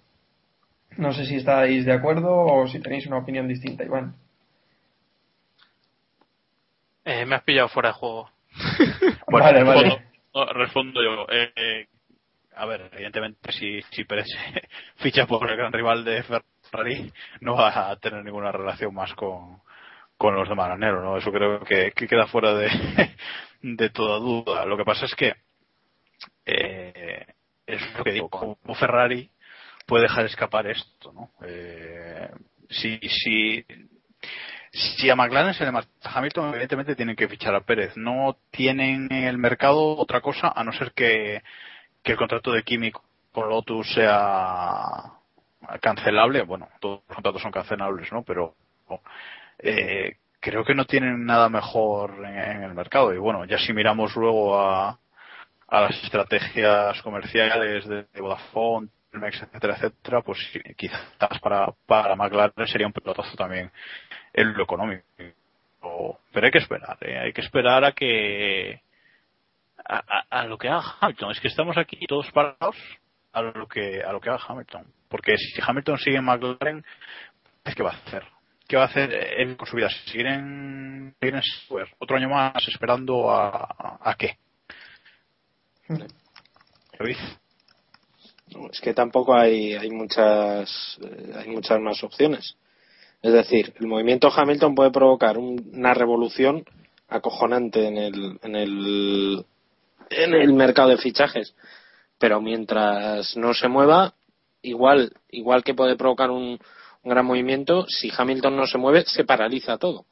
[0.98, 4.16] No sé si estáis de acuerdo o si tenéis una opinión distinta, Iván.
[7.06, 8.30] eh, me has pillado fuera de juego.
[9.30, 10.07] Bueno, Vale, vale.
[10.46, 11.26] No, respondo yo.
[11.30, 11.88] Eh,
[12.56, 14.28] a ver, evidentemente, si, si Pérez
[14.98, 17.12] ficha por el gran rival de Ferrari,
[17.42, 19.62] no va a tener ninguna relación más con,
[20.18, 21.18] con los de Maranero, ¿no?
[21.18, 22.70] Eso creo que, que queda fuera de,
[23.62, 24.66] de toda duda.
[24.66, 25.34] Lo que pasa es que
[26.46, 27.26] eh,
[27.66, 29.30] es lo que digo, como Ferrari
[29.86, 31.32] puede dejar escapar esto, ¿no?
[31.46, 32.30] Eh,
[32.70, 33.66] si, si,
[34.72, 37.96] si a McLaren se le marcha a Hamilton, evidentemente tienen que fichar a Pérez.
[37.96, 41.42] No tienen en el mercado otra cosa a no ser que,
[42.04, 42.92] que el contrato de Kimi
[43.32, 45.14] con Lotus sea
[45.82, 46.44] cancelable.
[46.44, 48.24] Bueno, todos los contratos son cancelables, ¿no?
[48.24, 48.56] Pero
[49.60, 53.14] eh, creo que no tienen nada mejor en, el mercado.
[53.14, 55.00] Y bueno, ya si miramos luego a,
[55.68, 58.90] a las estrategias comerciales de, Vodafone,
[59.24, 60.40] etcétera, etcétera, pues
[60.76, 61.02] quizás
[61.42, 63.72] para, para McLaren sería un pelotazo también
[64.34, 65.04] en lo económico.
[66.32, 67.18] Pero hay que esperar, ¿eh?
[67.20, 68.82] hay que esperar a que
[69.86, 71.32] a, a- a lo que haga Hamilton.
[71.32, 72.76] Es que estamos aquí todos parados
[73.34, 74.86] a lo que a lo que haga Hamilton.
[75.08, 76.86] Porque si Hamilton sigue en McLaren,
[77.76, 78.24] ¿qué va a hacer?
[78.68, 79.90] ¿Qué va a hacer él con su vida?
[79.90, 81.42] ¿Seguir en, seguir en?
[82.00, 84.38] ¿Otro año más esperando a, a, qué?
[87.00, 87.18] Luis.
[88.72, 92.56] Es que tampoco hay, hay muchas eh, hay muchas más opciones.
[93.22, 96.64] Es decir, el movimiento Hamilton puede provocar una revolución
[97.08, 99.46] acojonante en el, en el,
[100.10, 101.56] en el mercado de fichajes.
[102.20, 104.14] Pero mientras no se mueva,
[104.62, 106.60] igual, igual que puede provocar un,
[107.04, 110.06] un gran movimiento, si Hamilton no se mueve, se paraliza todo.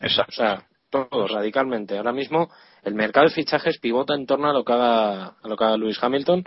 [0.00, 0.32] Exacto.
[0.32, 1.96] O sea, todo radicalmente.
[1.96, 2.50] Ahora mismo
[2.82, 5.76] el mercado de fichajes pivota en torno a lo que haga, a lo que haga
[5.76, 6.44] Lewis Hamilton,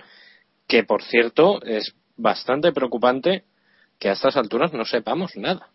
[0.70, 3.44] que por cierto es bastante preocupante
[3.98, 5.70] que a estas alturas no sepamos nada.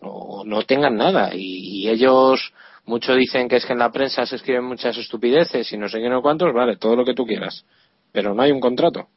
[0.00, 1.30] O no tengan nada.
[1.34, 2.52] Y, ellos,
[2.84, 5.98] mucho dicen que es que en la prensa se escriben muchas estupideces y no sé
[5.98, 7.64] qué no cuántos, vale, todo lo que tú quieras.
[8.12, 9.08] Pero no hay un contrato.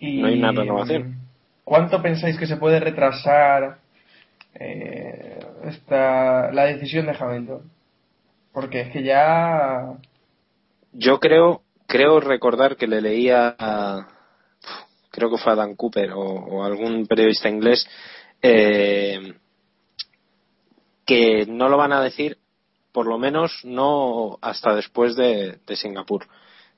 [0.00, 1.16] no hay una renovación.
[1.62, 3.78] ¿Cuánto pensáis que se puede retrasar
[4.54, 7.70] eh, esta, la decisión de Hamilton?
[8.52, 9.94] Porque es que ya.
[10.92, 14.08] Yo creo, creo recordar que le leía a,
[15.10, 17.86] creo que fue a Dan Cooper o, algún periodista inglés,
[18.42, 19.34] eh,
[21.06, 22.38] que no lo van a decir,
[22.92, 26.26] por lo menos no hasta después de, Singapur.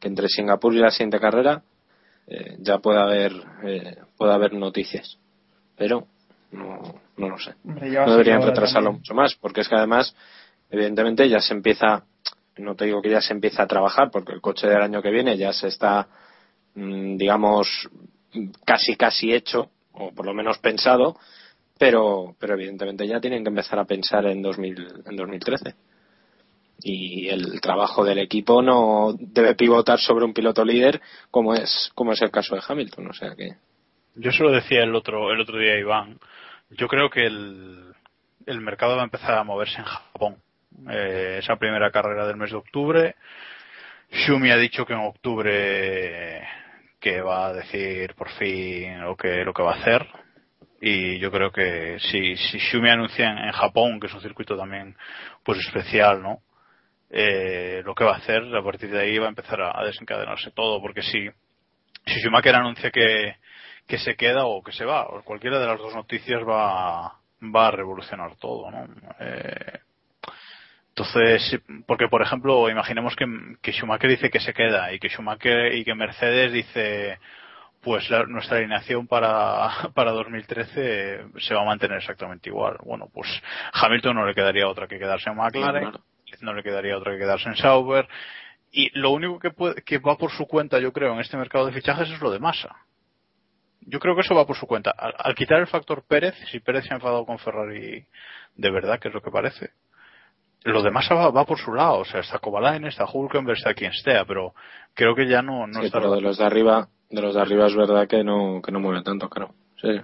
[0.00, 1.62] Que entre Singapur y la siguiente carrera
[2.26, 3.32] eh, ya puede haber,
[3.64, 5.18] eh, puede haber noticias.
[5.76, 6.06] Pero
[6.52, 7.54] no, no lo sé.
[7.64, 10.14] no deberían retrasarlo mucho más, porque es que además,
[10.70, 12.04] evidentemente, ya se empieza,
[12.58, 15.10] no te digo que ya se empieza a trabajar, porque el coche del año que
[15.10, 16.08] viene ya se está,
[16.74, 17.88] mm, digamos,
[18.64, 21.16] casi casi hecho, o por lo menos pensado,
[21.78, 25.74] pero, pero evidentemente ya tienen que empezar a pensar en, 2000, en 2013.
[26.82, 31.00] Y el trabajo del equipo no debe pivotar sobre un piloto líder
[31.30, 33.08] como es, como es el caso de Hamilton.
[33.08, 33.56] O sea que.
[34.14, 36.18] Yo se lo decía el otro, el otro día, Iván.
[36.70, 37.92] Yo creo que el,
[38.46, 40.36] el mercado va a empezar a moverse en Japón.
[40.90, 43.16] Eh, esa primera carrera del mes de octubre.
[44.10, 46.46] Shumi ha dicho que en octubre
[47.00, 50.06] que va a decir por fin lo que, lo que va a hacer.
[50.80, 54.96] Y yo creo que si, si Shumi anuncia en, Japón, que es un circuito también
[55.42, 56.40] pues especial, ¿no?
[57.10, 60.50] Eh, lo que va a hacer, a partir de ahí va a empezar a, desencadenarse
[60.50, 61.28] todo, porque si,
[62.04, 63.36] si Schumacher anuncia que,
[63.86, 67.68] que se queda o que se va, o cualquiera de las dos noticias va, va
[67.68, 68.86] a revolucionar todo, ¿no?
[69.20, 69.78] Eh,
[70.96, 73.26] entonces, porque por ejemplo, imaginemos que,
[73.60, 77.18] que, Schumacher dice que se queda y que Schumacher y que Mercedes dice,
[77.82, 82.78] pues nuestra alineación para, para 2013 se va a mantener exactamente igual.
[82.82, 83.28] Bueno, pues
[83.74, 85.92] Hamilton no le quedaría otra que quedarse en McLaren,
[86.40, 88.08] no le quedaría otra que quedarse en Sauber.
[88.72, 91.66] Y lo único que, puede, que va por su cuenta, yo creo, en este mercado
[91.66, 92.74] de fichajes es lo de Massa.
[93.82, 94.92] Yo creo que eso va por su cuenta.
[94.96, 98.06] Al, al quitar el factor Pérez, si Pérez se ha enfadado con Ferrari
[98.54, 99.72] de verdad, que es lo que parece,
[100.70, 104.24] lo demás va, por su lado, o sea, está Kovalainen, está Hulkenberg, está quien esté,
[104.26, 104.54] pero
[104.94, 107.66] creo que ya no, no sí, pero de los de arriba, de los de arriba
[107.66, 109.54] es verdad que no, que no mueve tanto, claro.
[109.80, 110.00] Sí.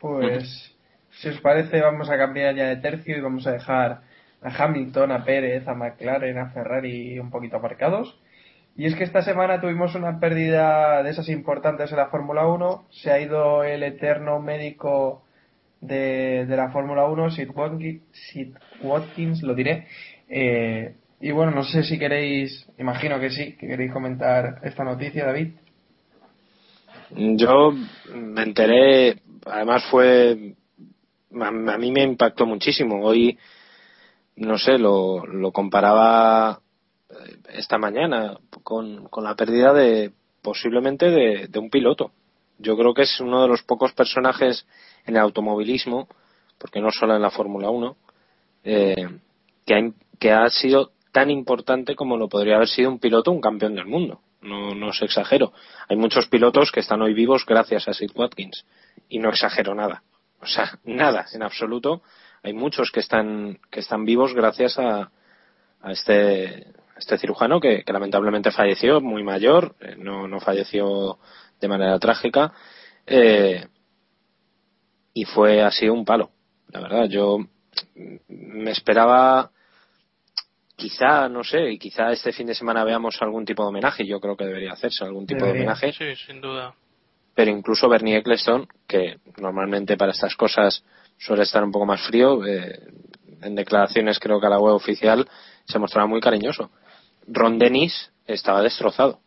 [0.00, 0.76] Pues,
[1.10, 4.02] si os parece, vamos a cambiar ya de tercio y vamos a dejar
[4.42, 8.20] a Hamilton, a Pérez, a McLaren, a Ferrari un poquito aparcados.
[8.76, 12.86] Y es que esta semana tuvimos una pérdida de esas importantes en la Fórmula 1.
[12.90, 15.23] Se ha ido el eterno médico
[15.86, 17.50] de, la Fórmula 1, Sid
[18.82, 19.86] Watkins, lo diré.
[20.28, 25.26] Eh, y bueno, no sé si queréis, imagino que sí, que queréis comentar esta noticia,
[25.26, 25.52] David.
[27.10, 27.72] Yo
[28.14, 30.54] me enteré, además fue,
[31.40, 33.04] a, mí me impactó muchísimo.
[33.04, 33.38] Hoy,
[34.36, 36.60] no sé, lo, lo comparaba
[37.10, 40.12] eh, esta mañana con, con la pérdida de
[40.42, 41.10] posiblemente
[41.48, 42.12] de un piloto.
[42.58, 44.66] Yo creo que es uno de los pocos personajes
[45.06, 46.08] en el automovilismo,
[46.58, 47.96] porque no solo en la Fórmula 1,
[48.64, 49.08] eh,
[49.66, 49.74] que,
[50.32, 53.86] ha, que sido tan importante como lo podría haber sido un piloto, un campeón del
[53.86, 54.20] mundo.
[54.40, 55.52] No, no os exagero.
[55.88, 58.66] Hay muchos pilotos que están hoy vivos gracias a Sid Watkins.
[59.08, 60.02] Y no exagero nada.
[60.40, 62.02] O sea, nada, en absoluto.
[62.42, 65.10] Hay muchos que están, que están vivos gracias a,
[65.80, 71.18] a este, este cirujano que, lamentablemente falleció muy mayor, eh, no, no falleció
[71.60, 72.52] de manera trágica.
[73.06, 73.66] Eh,
[75.14, 76.30] y fue así un palo.
[76.68, 77.38] La verdad, yo
[78.28, 79.50] me esperaba
[80.76, 84.04] quizá, no sé, quizá este fin de semana veamos algún tipo de homenaje.
[84.06, 85.92] Yo creo que debería hacerse algún tipo de homenaje.
[85.92, 86.74] Sí, sin duda.
[87.34, 90.84] Pero incluso Bernie Eccleston, que normalmente para estas cosas
[91.18, 92.80] suele estar un poco más frío, eh,
[93.42, 95.28] en declaraciones creo que a la web oficial
[95.64, 96.70] se mostraba muy cariñoso.
[97.26, 99.20] Ron Dennis estaba destrozado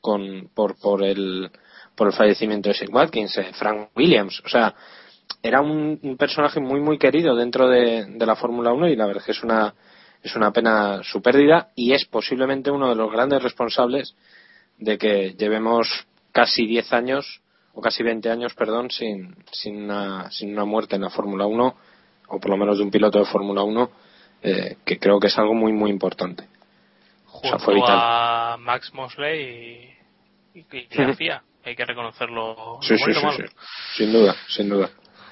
[0.00, 1.50] con, por, por, el,
[1.94, 4.40] por el fallecimiento de Sid Watkins, eh, Frank Williams.
[4.44, 4.74] O sea,
[5.42, 9.26] era un, personaje muy muy querido dentro de, la Fórmula 1 y la verdad es
[9.26, 9.74] que es una
[10.22, 14.14] es una pena su pérdida y es posiblemente uno de los grandes responsables
[14.78, 17.40] de que llevemos casi 10 años
[17.72, 21.76] o casi 20 años, perdón, sin, sin, una, sin una muerte en la Fórmula 1,
[22.28, 23.90] o por lo menos de un piloto de Fórmula 1,
[24.42, 26.44] eh, que creo que es algo muy, muy importante.
[27.32, 27.98] O sea, Junto fue vital.
[28.00, 29.94] a Max Mosley
[30.54, 31.30] y, y, y.
[31.62, 32.78] Hay que reconocerlo.
[32.80, 33.42] Sí, sí, sí.
[33.96, 34.90] Sin duda, sin duda.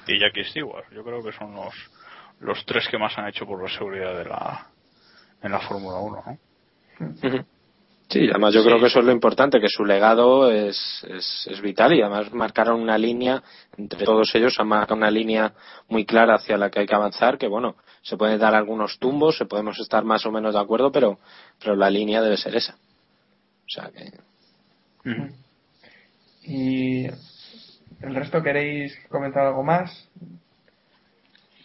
[0.09, 0.85] Y Jackie Stewart.
[0.91, 1.73] Yo creo que son los,
[2.39, 4.67] los tres que más han hecho por la seguridad de la,
[5.43, 6.23] en la Fórmula 1.
[6.25, 7.07] ¿no?
[7.27, 7.45] Ujú.
[8.09, 11.61] Sí, además yo creo que eso es lo importante, que su legado es, es, es
[11.61, 13.43] vital y además marcaron una línea,
[13.77, 15.53] entre todos ellos han marcado una línea
[15.89, 19.37] muy clara hacia la que hay que avanzar, que bueno, se pueden dar algunos tumbos,
[19.37, 21.19] se podemos estar más o menos de acuerdo, pero,
[21.59, 22.73] pero la línea debe ser esa.
[22.73, 24.11] O sea que.
[26.41, 27.07] ¿Y
[28.01, 30.09] el resto queréis comentar algo más?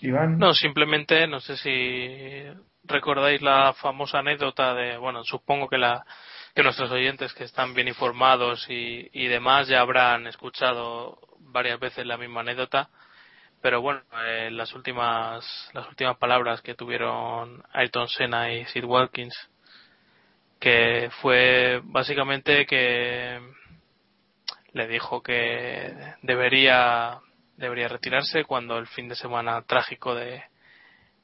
[0.01, 0.39] Iván.
[0.39, 2.45] No, simplemente, no sé si
[2.85, 6.05] recordáis la famosa anécdota de, bueno, supongo que la
[6.55, 12.07] que nuestros oyentes que están bien informados y, y demás ya habrán escuchado varias veces
[12.07, 12.91] la misma anécdota,
[13.61, 19.35] pero bueno, eh, las últimas las últimas palabras que tuvieron Ayrton Senna y Sid Watkins,
[20.61, 23.41] que fue básicamente que
[24.75, 27.21] le dijo que debería
[27.57, 30.43] debería retirarse cuando el fin de semana trágico de,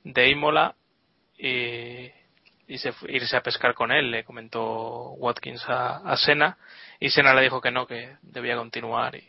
[0.05, 0.75] de Imola
[1.37, 2.09] y,
[2.69, 6.57] y se irse a pescar con él, le comentó Watkins a, a Senna
[7.01, 9.29] y Senna le dijo que no, que debía continuar y,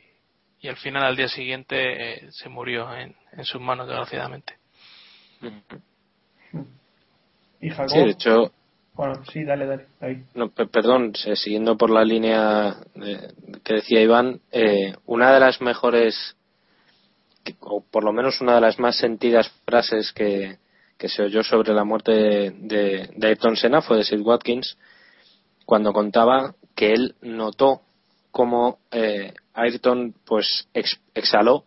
[0.59, 4.57] y al final al día siguiente eh, se murió en, en sus manos desgraciadamente.
[7.59, 7.89] ¿Y Jacob?
[7.89, 8.53] sí, de hecho,
[8.93, 9.85] Bueno, sí, dale, dale.
[10.71, 12.75] Perdón, siguiendo por la línea
[13.63, 16.35] que decía Iván, eh, una de las mejores,
[17.61, 20.57] o por lo menos una de las más sentidas frases que,
[20.99, 24.77] se oyó sobre la muerte de, de, Ayrton Senna fue de Sid Watkins,
[25.65, 27.81] cuando contaba que él notó
[28.29, 31.63] cómo eh, Ayrton pues ex- exhaló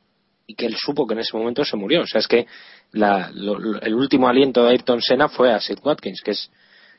[0.46, 2.02] y que él supo que en ese momento se murió.
[2.02, 2.46] O sea, es que
[2.92, 6.50] la- lo- el último aliento de Ayrton Senna fue a Sid Watkins, que es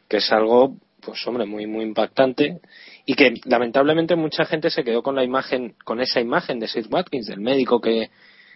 [0.08, 2.60] que es algo, pues hombre, muy muy impactante
[3.06, 6.88] y que lamentablemente mucha gente se quedó con la imagen, con esa imagen de Sid
[6.92, 8.10] Watkins, del médico que,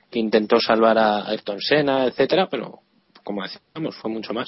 [0.10, 2.80] que intentó salvar a Ayrton Senna, etcétera, pero
[3.24, 4.48] como decíamos, fue mucho más.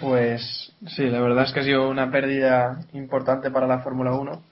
[0.00, 4.42] Pues sí, la verdad es que ha sido una pérdida importante para la Fórmula 1.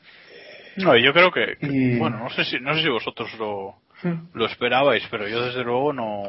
[0.78, 3.76] No, y yo creo que, Y- bueno, no sé si, no sé si vosotros lo,
[4.34, 6.22] lo esperabais, pero yo desde luego no,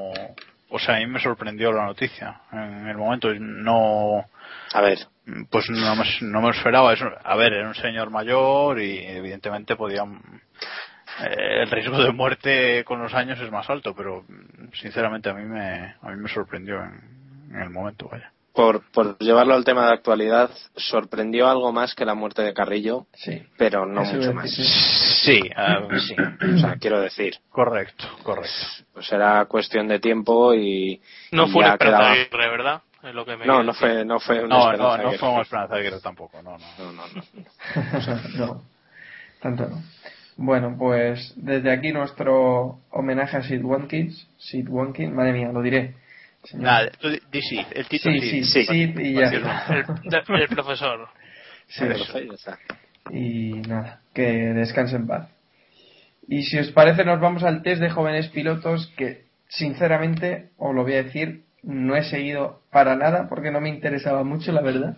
[0.70, 4.26] o sea, a mí me sorprendió la noticia en el momento, no,
[4.74, 5.00] A ver,
[5.50, 7.10] pues no me, no me esperaba eso.
[7.24, 13.02] A ver, era un señor mayor y evidentemente podía, eh, el riesgo de muerte con
[13.02, 14.26] los años es más alto, pero
[14.74, 18.32] sinceramente a mí me, a mí me sorprendió en, en el momento, vaya.
[18.58, 23.06] Por, por llevarlo al tema de actualidad, sorprendió algo más que la muerte de Carrillo,
[23.14, 23.42] Sí.
[23.56, 24.50] pero no Eso mucho más.
[24.52, 24.64] sí.
[24.64, 26.16] Sí, ah, sí,
[26.56, 28.50] O sea, quiero decir, correcto, correcto.
[28.94, 31.00] pues era cuestión de tiempo y,
[31.32, 32.82] No y fue una Esperanza quedaba- Aguirre, ¿verdad?
[33.04, 35.18] Es lo que me No, no fue, no fue una No, no, esperanza no que-
[35.20, 36.66] fue una esperanza Aguirre tampoco, no, no.
[36.80, 37.24] No, no, no.
[38.48, 38.64] no,
[39.40, 39.84] tanto no.
[40.38, 44.28] Bueno, pues desde aquí nuestro homenaje a Sid Watkins.
[44.38, 45.96] Sid Watkins, madre mía, lo diré.
[46.54, 48.94] Nada, tú di, sí, el título Sí, sí, sí, sí.
[48.98, 49.32] y ya.
[49.70, 51.08] El, profesor.
[51.68, 51.84] Sí,
[52.34, 52.58] está.
[53.12, 55.30] y nada, que descanse en paz.
[56.28, 60.84] Y si os parece, nos vamos al test de jóvenes pilotos que, sinceramente, os lo
[60.84, 64.98] voy a decir, no he seguido para nada porque no me interesaba mucho, la verdad.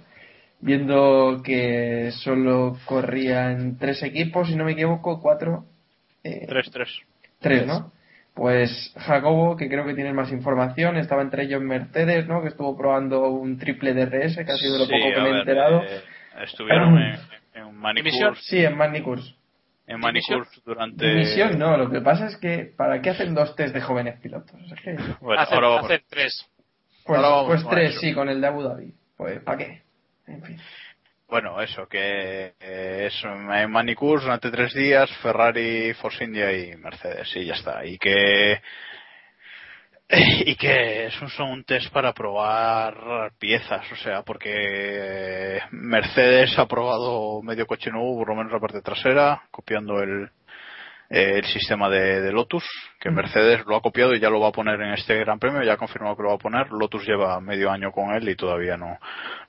[0.61, 5.65] Viendo que solo corrían tres equipos, si no me equivoco, cuatro.
[6.23, 6.89] eh, Tres, tres.
[7.39, 7.91] Tres, ¿no?
[8.39, 12.41] Pues Jacobo, que creo que tiene más información, estaba entre ellos Mercedes, ¿no?
[12.41, 15.39] Que estuvo probando un triple DRS, que ha sido lo Sí, poco que me he
[15.39, 15.83] enterado.
[15.83, 16.01] eh,
[16.43, 17.19] estuvieron en,
[17.53, 18.35] en Dimisión.
[18.37, 19.35] Sí, en Magny-Cours.
[19.87, 21.05] en Manicure durante...
[21.05, 24.55] Dimisión no, lo que pasa es que ¿para qué hacen dos test de jóvenes pilotos?
[24.71, 25.85] Es que, Bueno, Hacen- ahora vamos.
[25.91, 26.49] hacen tres.
[27.05, 28.93] pues Ahora vamos pues tres, sí, con el de Abu Dhabi.
[29.17, 29.81] Pues ¿para qué?
[30.27, 30.57] En fin.
[31.29, 37.45] Bueno, eso, que eso, en Manicure durante tres días, Ferrari, Force India y Mercedes, y
[37.45, 37.85] ya está.
[37.85, 38.59] Y que
[40.09, 47.43] y que esos son un test para probar piezas, o sea, porque Mercedes ha probado
[47.43, 50.31] medio coche nuevo, por lo menos la parte trasera, copiando el,
[51.09, 52.63] el sistema de, de Lotus,
[52.99, 55.61] que Mercedes lo ha copiado y ya lo va a poner en este Gran Premio,
[55.61, 56.71] ya ha confirmado que lo va a poner.
[56.71, 58.97] Lotus lleva medio año con él y todavía no,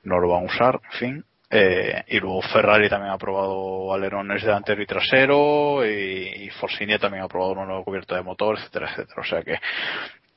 [0.02, 1.24] no lo van a usar, en fin.
[1.52, 6.98] Eh, y luego Ferrari también ha probado alerones delantero y trasero y, y Force India
[6.98, 9.20] también ha probado una nueva cubierta de motor, etcétera, etcétera.
[9.20, 9.58] O sea que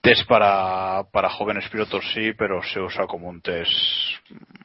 [0.02, 3.70] test para, para jóvenes pilotos sí, pero se usa como un test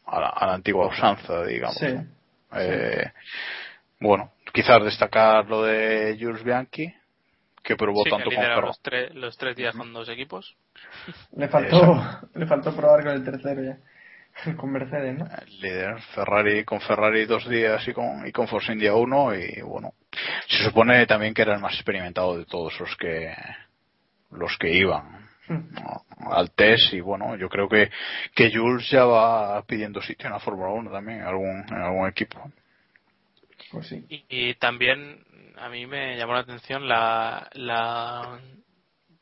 [0.07, 1.77] a la, a la antigua usanza, digamos.
[1.77, 1.95] Sí.
[2.55, 3.13] Eh,
[4.01, 6.91] bueno, quizás destacar lo de Jules Bianchi,
[7.63, 8.67] que probó Sí, tanto que con Ferrari.
[8.67, 10.57] los, tre- los tres días con dos equipos.
[11.37, 12.01] Le faltó,
[12.35, 13.77] le faltó probar con el tercero ya.
[14.57, 15.27] Con Mercedes, ¿no?
[15.27, 19.61] el líder Ferrari con Ferrari dos días y con y con Force India uno y
[19.63, 19.95] bueno
[20.47, 23.35] se supone también que era el más experimentado de todos los que
[24.31, 26.05] los que iban ¿no?
[26.31, 27.91] al test y bueno yo creo que
[28.35, 32.09] que Jules ya va pidiendo sitio en la Fórmula 1 también en algún en algún
[32.09, 32.51] equipo
[33.73, 34.05] Pues sí.
[34.09, 35.25] Y, y también
[35.57, 38.39] a mí me llamó la atención la, la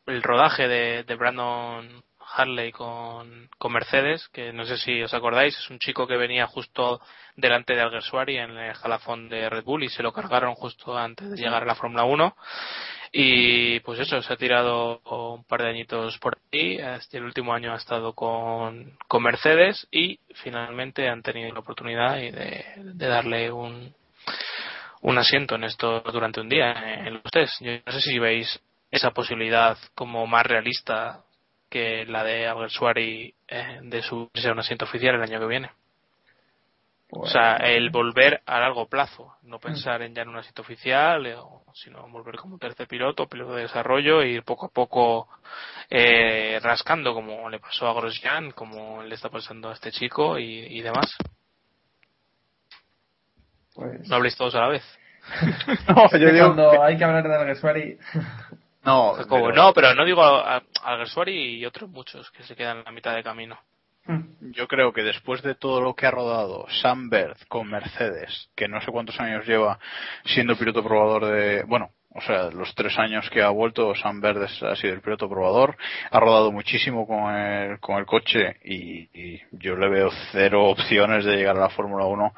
[0.06, 2.04] el rodaje de, de Brandon
[2.34, 6.46] Harley con, con Mercedes, que no sé si os acordáis, es un chico que venía
[6.46, 7.00] justo
[7.36, 11.30] delante de Alguersuari en el jalafón de Red Bull y se lo cargaron justo antes
[11.30, 12.36] de llegar a la Fórmula 1.
[13.12, 16.76] Y pues eso, se ha tirado un par de añitos por ahí.
[16.78, 22.18] Este, el último año ha estado con, con Mercedes y finalmente han tenido la oportunidad
[22.18, 23.94] y de, de darle un,
[25.02, 26.72] un asiento en esto durante un día
[27.06, 27.60] en los test.
[27.60, 28.60] Yo no sé si veis
[28.90, 31.22] esa posibilidad como más realista
[31.76, 35.70] que la de Alguersuari eh, de subirse a un asiento oficial el año que viene.
[37.10, 41.26] O sea, el volver a largo plazo, no pensar en ya en un asiento oficial,
[41.26, 45.28] eh, o- sino volver como tercer piloto, piloto de desarrollo, e ir poco a poco
[45.90, 50.44] eh, rascando, como le pasó a Grosjean, como le está pasando a este chico y,
[50.78, 51.14] y demás.
[53.74, 54.08] Pues...
[54.08, 54.98] No habléis todos a la vez.
[55.88, 57.98] no Es que cuando hay que hablar de Alguersuari...
[58.86, 62.78] no pero- no, pero no digo a, a Alguersuari y otros muchos que se quedan
[62.78, 63.58] en la mitad de camino.
[64.52, 67.10] Yo creo que después de todo lo que ha rodado Sam
[67.48, 69.80] con Mercedes, que no sé cuántos años lleva
[70.24, 74.76] siendo piloto probador de, bueno, o sea, los tres años que ha vuelto, Sam ha
[74.76, 75.76] sido el piloto probador,
[76.10, 81.24] ha rodado muchísimo con el, con el coche y, y yo le veo cero opciones
[81.24, 82.32] de llegar a la Fórmula 1,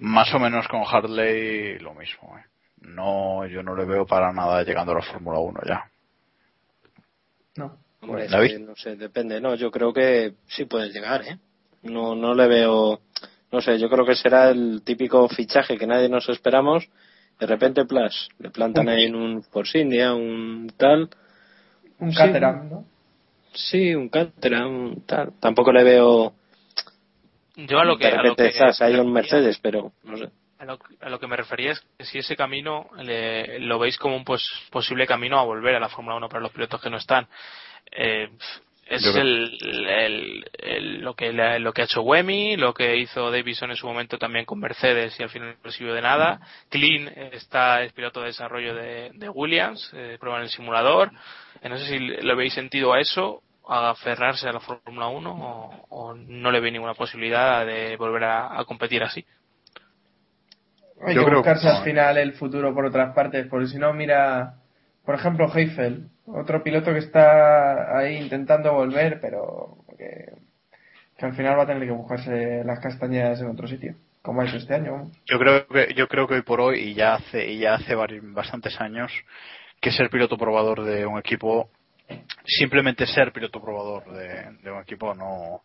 [0.00, 2.36] más o menos con Hartley lo mismo.
[2.38, 2.42] ¿eh?
[2.84, 5.84] No, yo no le veo para nada llegando a la Fórmula 1 ya.
[7.56, 7.76] No.
[8.00, 8.50] Hombre, es David.
[8.50, 9.40] que no sé, depende.
[9.40, 11.38] No, yo creo que sí puedes llegar, ¿eh?
[11.82, 13.00] No, no le veo.
[13.50, 16.88] No sé, yo creo que será el típico fichaje que nadie nos esperamos.
[17.38, 21.08] De repente, plus, le plantan ahí en un Force India, un tal.
[21.98, 22.18] Un Sí.
[22.18, 22.84] Caterham, ¿no?
[23.52, 25.32] Sí, un Caterham, un tal.
[25.40, 26.34] Tampoco le veo.
[27.56, 29.92] Yo a lo que, de a lo repente que estás ahí me un Mercedes, pero
[30.02, 30.28] no sé.
[30.58, 33.98] A lo, a lo que me refería es que si ese camino le- lo veis
[33.98, 36.96] como un posible camino a volver a la Fórmula 1 para los pilotos que no
[36.96, 37.26] están.
[37.90, 38.28] Eh,
[38.86, 43.70] es el, el- el- lo que lo que ha hecho Wemi, lo que hizo Davison
[43.70, 46.38] en su momento también con Mercedes y al final no sirvió de nada.
[46.70, 51.10] Clean está es piloto de desarrollo de, de Williams, eh, prueba en el simulador.
[51.62, 55.30] Eh, no sé si le habéis sentido a eso, a aferrarse a la Fórmula 1
[55.32, 59.24] o, o no le ve ninguna posibilidad de volver a- a competir así.
[61.02, 63.78] Hay Yo que creo buscarse no, al final el futuro por otras partes, porque si
[63.78, 64.54] no, mira,
[65.04, 70.32] por ejemplo, Heifel, otro piloto que está ahí intentando volver, pero que,
[71.16, 74.46] que al final va a tener que buscarse las castañas en otro sitio, como ha
[74.46, 75.10] hecho este año.
[75.26, 77.94] Yo creo que yo creo que hoy por hoy y ya hace y ya hace
[77.94, 79.12] bastantes años
[79.80, 81.68] que ser piloto probador de un equipo
[82.46, 85.62] simplemente ser piloto probador de, de un equipo no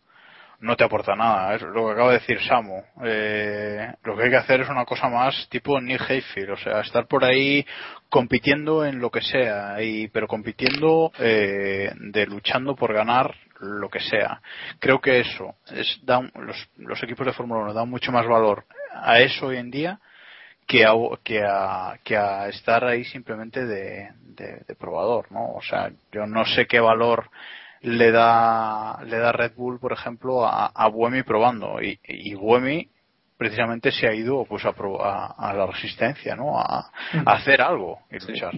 [0.60, 1.54] no te aporta nada.
[1.54, 2.82] Es lo que acaba de decir Samu.
[3.04, 6.80] Eh, lo que hay que hacer es una cosa más tipo Nick Hayfield, o sea,
[6.80, 7.64] estar por ahí
[8.08, 14.00] compitiendo en lo que sea, y pero compitiendo eh, de luchando por ganar lo que
[14.00, 14.40] sea.
[14.78, 18.64] Creo que eso es dan los, los equipos de Fórmula 1 dan mucho más valor
[18.94, 20.00] a eso hoy en día
[20.66, 20.92] que a,
[21.24, 25.52] que a, que a estar ahí simplemente de, de, de probador, ¿no?
[25.54, 27.28] O sea, yo no sé qué valor
[27.82, 32.88] le da le da Red Bull, por ejemplo, a, a Buemi probando y, y Buemi
[33.36, 36.58] precisamente se ha ido pues a, pro- a, a la resistencia, ¿no?
[36.60, 36.90] A,
[37.24, 38.52] a hacer algo y luchar.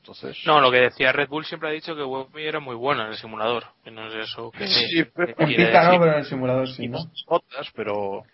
[0.00, 3.02] Entonces, No, lo que decía Red Bull siempre ha dicho que Webby era muy bueno
[3.02, 3.64] en el simulador.
[3.84, 6.68] Que no es eso que, Sí, pero- que En pista no, pero en el simulador
[6.68, 6.98] sí, ¿no?
[7.26, 8.24] otras, pero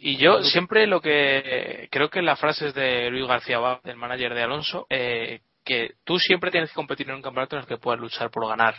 [0.00, 4.34] Y yo siempre lo que creo que las frases de Luis García Abad, del manager
[4.34, 7.76] de Alonso, eh, que tú siempre tienes que competir en un campeonato en el que
[7.76, 8.74] puedas luchar por ganar.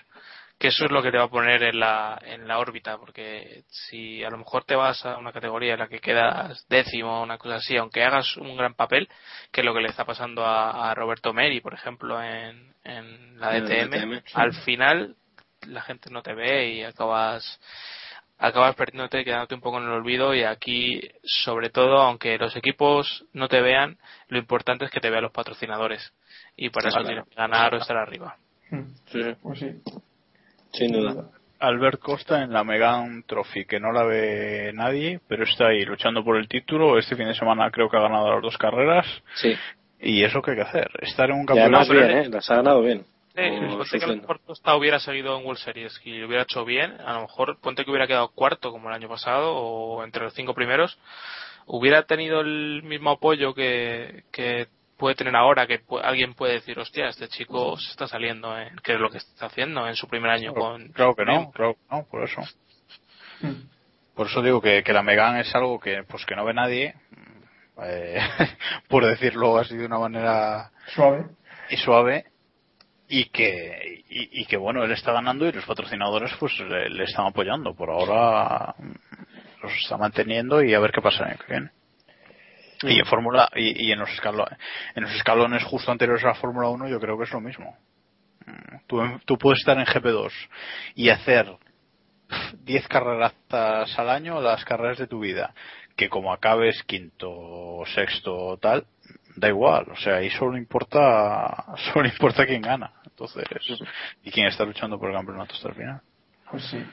[0.64, 3.64] Que eso es lo que te va a poner en la, en la órbita, porque
[3.68, 7.24] si a lo mejor te vas a una categoría en la que quedas décimo o
[7.24, 9.10] una cosa así, aunque hagas un gran papel,
[9.52, 13.38] que es lo que le está pasando a, a Roberto Meri, por ejemplo, en, en
[13.42, 14.32] la En DTM, DTM, sí.
[14.36, 15.18] al final
[15.68, 17.60] la gente no te ve y acabas
[18.38, 23.26] acabas perdiéndote quedándote un poco en el olvido y aquí sobre todo aunque los equipos
[23.34, 23.98] no te vean
[24.30, 26.14] lo importante es que te vean los patrocinadores
[26.56, 27.08] y para eso Claro.
[27.08, 28.38] tienes que ganar o estar arriba
[28.70, 29.82] Sí, sí, Pues sí.
[30.74, 31.30] Sin duda.
[31.60, 36.24] Albert Costa en la Megan Trophy, que no la ve nadie, pero está ahí luchando
[36.24, 37.00] por el título.
[37.00, 39.08] Este fin de semana creo que ha ganado las dos carreras.
[39.36, 39.56] Sí.
[40.02, 41.94] Y es lo que hay que hacer, estar en un campeonato.
[41.94, 42.30] además bien, ¿eh?
[42.30, 43.06] Las ha ganado bien.
[43.34, 44.16] Ponte que a lo diciendo.
[44.16, 47.58] mejor Costa hubiera seguido en World Series y lo hubiera hecho bien, a lo mejor
[47.60, 51.00] ponte que hubiera quedado cuarto como el año pasado o entre los cinco primeros,
[51.66, 54.68] hubiera tenido el mismo apoyo que, que
[55.04, 58.74] puede tener ahora, que pu- alguien puede decir, hostia, este chico se está saliendo, en,
[58.78, 60.88] que es lo que está haciendo en su primer año con...
[60.94, 62.42] Claro que no, claro que no, por eso.
[64.16, 66.96] Por eso digo que, que la Megan es algo que pues que no ve nadie,
[67.84, 68.18] eh,
[68.88, 71.26] por decirlo así de una manera Suave.
[71.70, 72.26] y suave,
[73.10, 77.04] y que y, y que bueno él está ganando y los patrocinadores pues le, le
[77.04, 77.76] están apoyando.
[77.76, 78.74] Por ahora
[79.62, 81.72] los está manteniendo y a ver qué pasa el año que viene.
[82.84, 84.58] Y en Fórmula y, y en los escalones
[84.96, 87.78] en los escalones justo anteriores a la Fórmula 1 yo creo que es lo mismo.
[88.46, 90.32] Mm, Tú, tú puedes estar en GP2
[90.96, 91.48] y hacer
[92.64, 93.34] 10 carreras
[93.98, 95.54] al año las carreras de tu vida
[95.96, 98.86] que como acabes quinto o sexto o tal
[99.36, 99.86] da igual.
[99.92, 102.94] O sea ahí solo importa solo importa quién gana.
[103.06, 103.46] Entonces
[104.24, 106.02] y quién está luchando por el campeonato hasta el final.
[106.50, 106.84] Pues sí.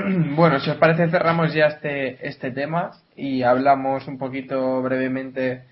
[0.36, 5.64] bueno, si os parece cerramos ya este, este tema y hablamos un poquito brevemente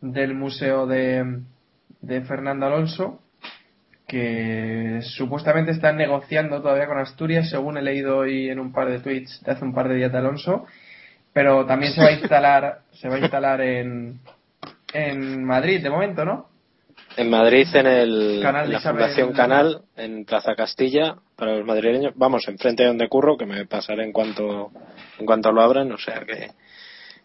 [0.00, 1.40] del museo de,
[2.00, 3.20] de Fernando Alonso
[4.06, 9.00] que supuestamente están negociando todavía con Asturias según he leído hoy en un par de
[9.00, 10.64] tweets de hace un par de días de Alonso
[11.32, 14.20] pero también se va a instalar se va a instalar en
[14.92, 16.48] en Madrid de momento, ¿no?
[17.16, 21.56] En Madrid, en, el, Canal en de la Isabel- Fundación Canal, en Plaza Castilla, para
[21.56, 22.12] los madrileños.
[22.16, 24.70] Vamos, enfrente de donde curro, que me pasaré en cuanto,
[25.18, 26.50] en cuanto lo abran, o sea que,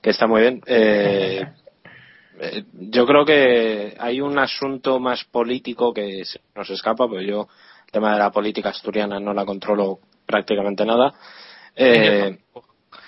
[0.02, 0.62] que está muy bien.
[0.66, 1.46] Eh,
[2.40, 7.48] eh, yo creo que hay un asunto más político que se nos escapa, pues yo
[7.86, 11.14] el tema de la política asturiana no la controlo prácticamente nada.
[11.76, 12.38] Eh,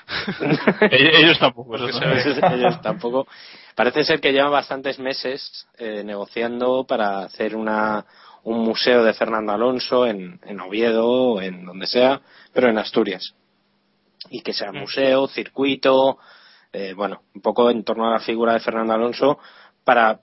[0.92, 1.86] ellos tampoco no.
[1.86, 2.56] ve.
[2.56, 3.28] ellos tampoco.
[3.76, 8.06] Parece ser que llevan bastantes meses eh, negociando para hacer una,
[8.44, 12.22] un museo de Fernando Alonso en, en Oviedo o en donde sea,
[12.54, 13.34] pero en Asturias.
[14.30, 16.18] Y que sea museo, circuito,
[16.72, 19.40] eh, bueno, un poco en torno a la figura de Fernando Alonso
[19.84, 20.22] para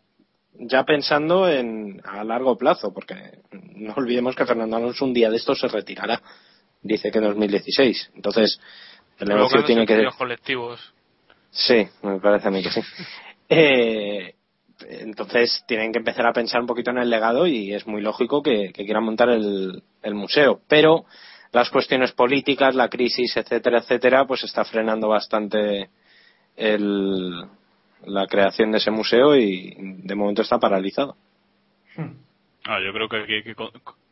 [0.58, 5.36] ya pensando en a largo plazo, porque no olvidemos que Fernando Alonso un día de
[5.36, 6.20] estos se retirará,
[6.82, 8.12] dice que en 2016.
[8.14, 8.60] Entonces,
[9.20, 10.94] el negocio tiene que sentidos colectivos.
[11.50, 12.80] Sí, me parece a mí que sí.
[13.52, 14.36] Eh,
[14.88, 18.44] entonces tienen que empezar a pensar un poquito en el legado y es muy lógico
[18.44, 20.60] que, que quieran montar el, el museo.
[20.68, 21.04] Pero
[21.52, 25.90] las cuestiones políticas, la crisis, etcétera, etcétera, pues está frenando bastante
[26.56, 27.44] el,
[28.04, 31.16] la creación de ese museo y de momento está paralizado.
[32.64, 33.54] Ah, yo creo que aquí hay que,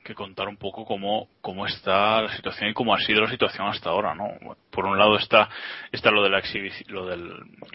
[0.08, 3.68] que contar un poco cómo, cómo está la situación y cómo ha sido la situación
[3.68, 4.26] hasta ahora, ¿no?
[4.70, 5.48] Por un lado está,
[5.92, 7.28] está lo de la exhibici- lo del,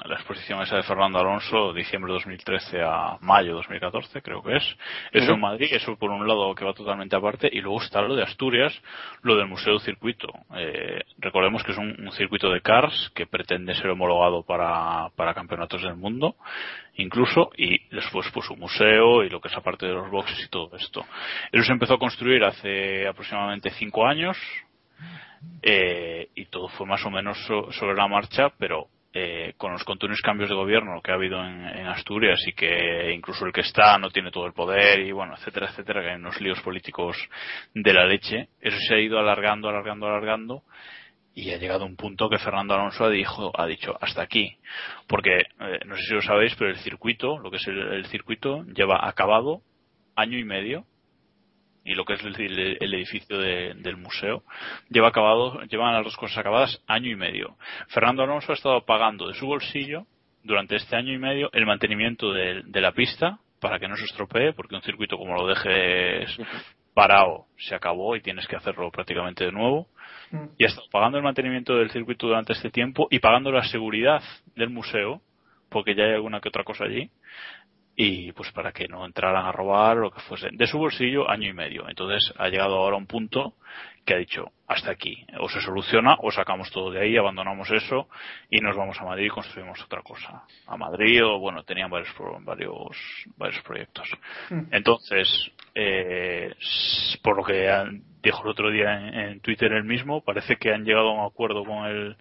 [0.06, 4.58] la exposición esa de Fernando Alonso, diciembre de 2013 a mayo de 2014, creo que
[4.58, 4.78] es.
[5.12, 8.16] Eso en Madrid, eso por un lado que va totalmente aparte, y luego está lo
[8.16, 8.74] de Asturias,
[9.22, 10.28] lo del Museo Circuito.
[10.56, 15.34] Eh, recordemos que es un, un circuito de cars que pretende ser homologado para, para
[15.34, 16.36] campeonatos del mundo,
[16.96, 20.50] incluso, y después pues un museo y lo que es aparte de los boxes y
[20.50, 21.06] todo esto.
[21.52, 24.38] Eso se empezó a construir hace aproximadamente cinco años,
[25.62, 29.84] eh, y todo fue más o menos so- sobre la marcha, pero eh, con los
[29.84, 33.62] continuos cambios de gobierno que ha habido en, en Asturias y que incluso el que
[33.62, 37.18] está no tiene todo el poder y bueno, etcétera, etcétera, que hay unos líos políticos
[37.76, 40.64] de la leche, eso se ha ido alargando, alargando, alargando
[41.36, 44.58] y ha llegado un punto que Fernando Alonso ha, dijo, ha dicho hasta aquí.
[45.08, 48.06] Porque, eh, no sé si lo sabéis, pero el circuito, lo que es el, el
[48.08, 49.62] circuito, lleva acabado
[50.16, 50.86] año y medio
[51.86, 54.44] y lo que es el, el- el edificio de- del museo
[54.90, 57.58] lleva acabado llevan las dos cosas acabadas año y medio.
[57.90, 60.06] Fernando Alonso ha estado pagando de su bolsillo
[60.44, 64.06] durante este año y medio el mantenimiento de, de la pista para que no se
[64.06, 66.38] estropee porque un circuito como lo dejes
[66.94, 69.88] parado se acabó y tienes que hacerlo prácticamente de nuevo
[70.58, 74.22] y ha estado pagando el mantenimiento del circuito durante este tiempo y pagando la seguridad
[74.56, 75.22] del museo
[75.70, 77.10] porque ya hay alguna que otra cosa allí
[77.96, 81.48] y pues para que no entraran a robar lo que fuese de su bolsillo año
[81.50, 81.88] y medio.
[81.88, 83.54] Entonces ha llegado ahora a un punto
[84.06, 88.10] que ha dicho hasta aquí o se soluciona o sacamos todo de ahí abandonamos eso
[88.50, 92.10] y nos vamos a Madrid y construimos otra cosa a Madrid o bueno tenían varios
[92.42, 92.98] varios
[93.38, 94.10] varios proyectos.
[94.72, 95.28] Entonces
[95.76, 96.54] eh,
[97.22, 100.74] por lo que han- dijo el otro día en, en Twitter él mismo parece que
[100.74, 102.18] han llegado a un acuerdo con el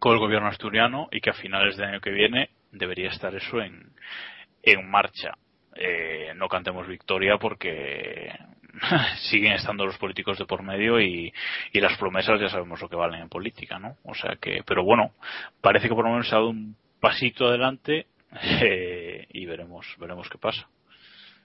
[0.00, 3.60] con el gobierno asturiano y que a finales del año que viene debería estar eso
[3.60, 3.92] en,
[4.62, 5.32] en marcha.
[5.74, 8.30] Eh, no cantemos victoria porque
[9.30, 11.32] siguen estando los políticos de por medio y,
[11.72, 13.96] y las promesas ya sabemos lo que valen en política, ¿no?
[14.04, 15.12] O sea que, pero bueno,
[15.60, 18.06] parece que por lo menos se ha dado un pasito adelante
[18.42, 20.68] eh, y veremos, veremos qué pasa.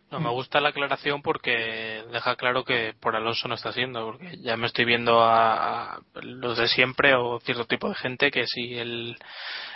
[0.09, 4.37] No, me gusta la aclaración porque deja claro que por Alonso no está siendo, porque
[4.37, 8.75] ya me estoy viendo a, los de siempre o cierto tipo de gente que si
[8.75, 9.17] el,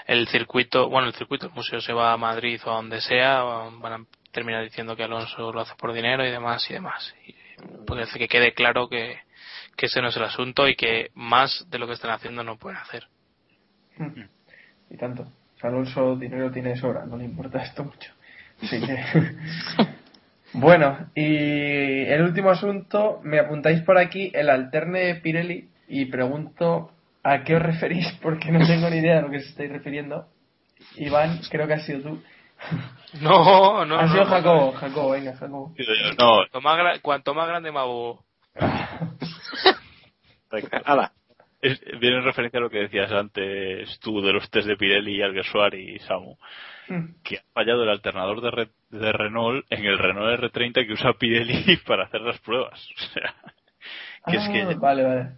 [0.08, 3.44] el circuito, bueno, el circuito, el museo se va a Madrid o a donde sea,
[3.44, 7.14] van a terminar diciendo que Alonso lo hace por dinero y demás y demás.
[7.28, 7.36] Y,
[8.02, 9.20] hace que quede claro que,
[9.76, 12.58] que ese no es el asunto y que más de lo que están haciendo no
[12.58, 13.08] pueden hacer.
[14.90, 15.28] Y tanto.
[15.62, 18.14] Alonso dinero tiene sobra, no le importa esto mucho.
[18.64, 19.92] Así que...
[20.54, 26.92] bueno, y el último asunto, me apuntáis por aquí el alterne Pirelli y pregunto
[27.24, 30.28] a qué os referís porque no tengo ni idea de lo que os estáis refiriendo.
[30.98, 32.22] Iván, creo que has sido tú.
[33.20, 34.00] No, no.
[34.00, 34.30] ha no, sido no.
[34.30, 35.74] Jacobo, Jacobo, venga, Jacobo.
[36.18, 38.24] No, Cuanto más, gra- cuanto más grande, más bobo.
[40.86, 41.12] Hala.
[41.62, 45.22] Es- viene en referencia a lo que decías antes tú de los test de Pirelli,
[45.22, 46.36] Alguersuari y Samu,
[47.24, 51.14] que ha fallado el alternador de, Re- de Renault en el Renault R30 que usa
[51.14, 52.86] Pirelli para hacer las pruebas.
[54.24, 55.30] O sea, que es Ah, que Vale, vale.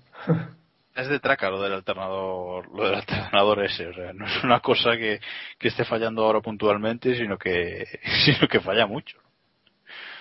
[0.96, 4.60] Es de traca lo del alternador, lo del alternador ese, o sea, no es una
[4.60, 5.22] cosa que,
[5.58, 7.86] que esté fallando ahora puntualmente, sino que,
[8.26, 9.18] sino que falla mucho.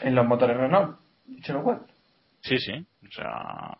[0.00, 1.80] En los motores Renault, dicho lo cual.
[2.42, 2.72] Sí, sí,
[3.07, 3.76] o sea,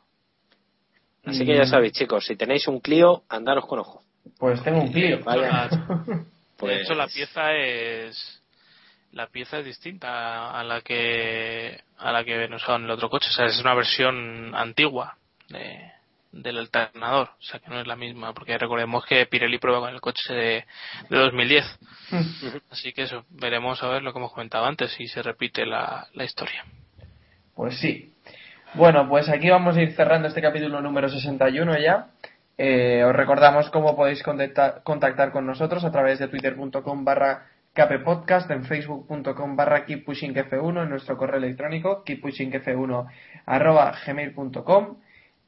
[1.25, 4.03] Así que ya sabéis, chicos, si tenéis un Clio, andaros con ojo.
[4.39, 5.21] Pues tengo un Clio.
[5.25, 5.69] Vaya.
[5.69, 6.25] De
[6.57, 8.39] Pues- hecho, la pieza es
[9.13, 13.29] la pieza es distinta a la que a la que nos en el otro coche.
[13.29, 15.17] O sea, es una versión antigua
[15.49, 15.93] de,
[16.33, 17.29] del alternador.
[17.39, 18.33] O sea, que no es la misma.
[18.33, 20.65] Porque recordemos que Pirelli prueba con el coche de,
[21.11, 21.79] de 2010.
[22.71, 26.09] Así que eso, veremos a ver lo que hemos comentado antes, si se repite la,
[26.15, 26.65] la historia.
[27.55, 28.12] Pues sí.
[28.75, 32.09] Bueno, pues aquí vamos a ir cerrando este capítulo número 61 ya.
[32.57, 39.57] Eh, os recordamos cómo podéis contactar, con nosotros a través de twitter.com barra en facebook.com
[39.57, 43.07] barra keeppushingf1, en nuestro correo electrónico keeppushingf1
[43.45, 43.93] arroba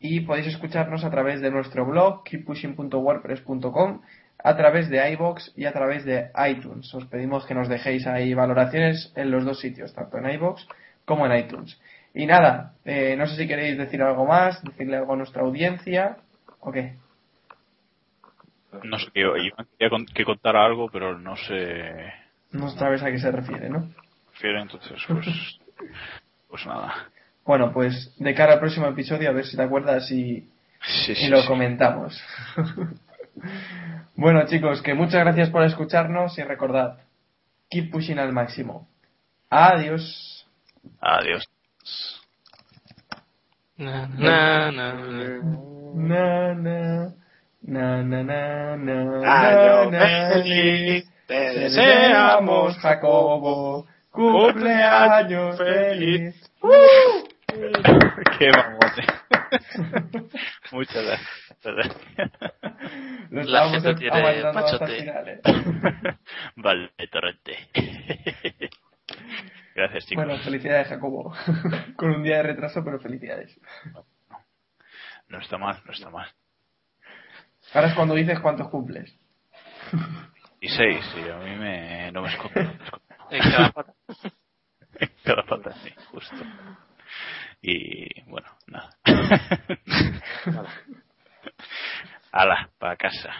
[0.00, 4.02] y podéis escucharnos a través de nuestro blog keeppushing.wordpress.com
[4.38, 6.92] a través de iBox y a través de iTunes.
[6.92, 10.66] Os pedimos que nos dejéis ahí valoraciones en los dos sitios, tanto en iBox
[11.06, 11.80] como en iTunes.
[12.14, 16.16] Y nada, eh, no sé si queréis decir algo más, decirle algo a nuestra audiencia
[16.60, 16.94] o qué.
[18.84, 22.12] no sé, yo, quería con- que contara algo, pero no sé,
[22.52, 23.88] No sabes a qué se refiere, ¿no?
[24.32, 25.26] refiere, entonces, pues,
[26.48, 27.08] pues nada.
[27.44, 30.48] Bueno, pues de cara al próximo episodio a ver si te acuerdas y,
[31.06, 31.48] Sí, y sí, lo sí.
[31.48, 32.22] comentamos.
[34.16, 36.98] bueno chicos, que muchas gracias por escucharnos y recordad,
[37.70, 38.88] keep pushing al máximo.
[39.50, 40.46] Adiós.
[41.00, 41.48] Adiós.
[43.76, 45.54] Na, na, na, na.
[45.96, 56.34] Na, na, na, na, na, na, feliz, te deseamos, Jacobo, cumpleaños feliz.
[58.38, 59.02] Qué mamote.
[60.72, 61.44] Muchas gracias.
[63.30, 65.12] Lo La gente tiene pachote.
[66.56, 67.58] Vale, torrente.
[69.74, 70.24] Gracias, chicos.
[70.24, 71.34] Bueno, felicidades, Jacobo.
[71.96, 73.58] Con un día de retraso, pero felicidades.
[75.28, 76.28] No está mal, no está mal.
[77.72, 79.12] Ahora es cuando dices cuántos cumples.
[80.60, 82.60] Y seis, sí, a mí me, no me escondo.
[83.30, 83.94] En cada pata.
[85.24, 86.36] Cada pata, sí, justo.
[87.60, 88.90] Y bueno, nada.
[92.32, 93.32] Hala, para casa.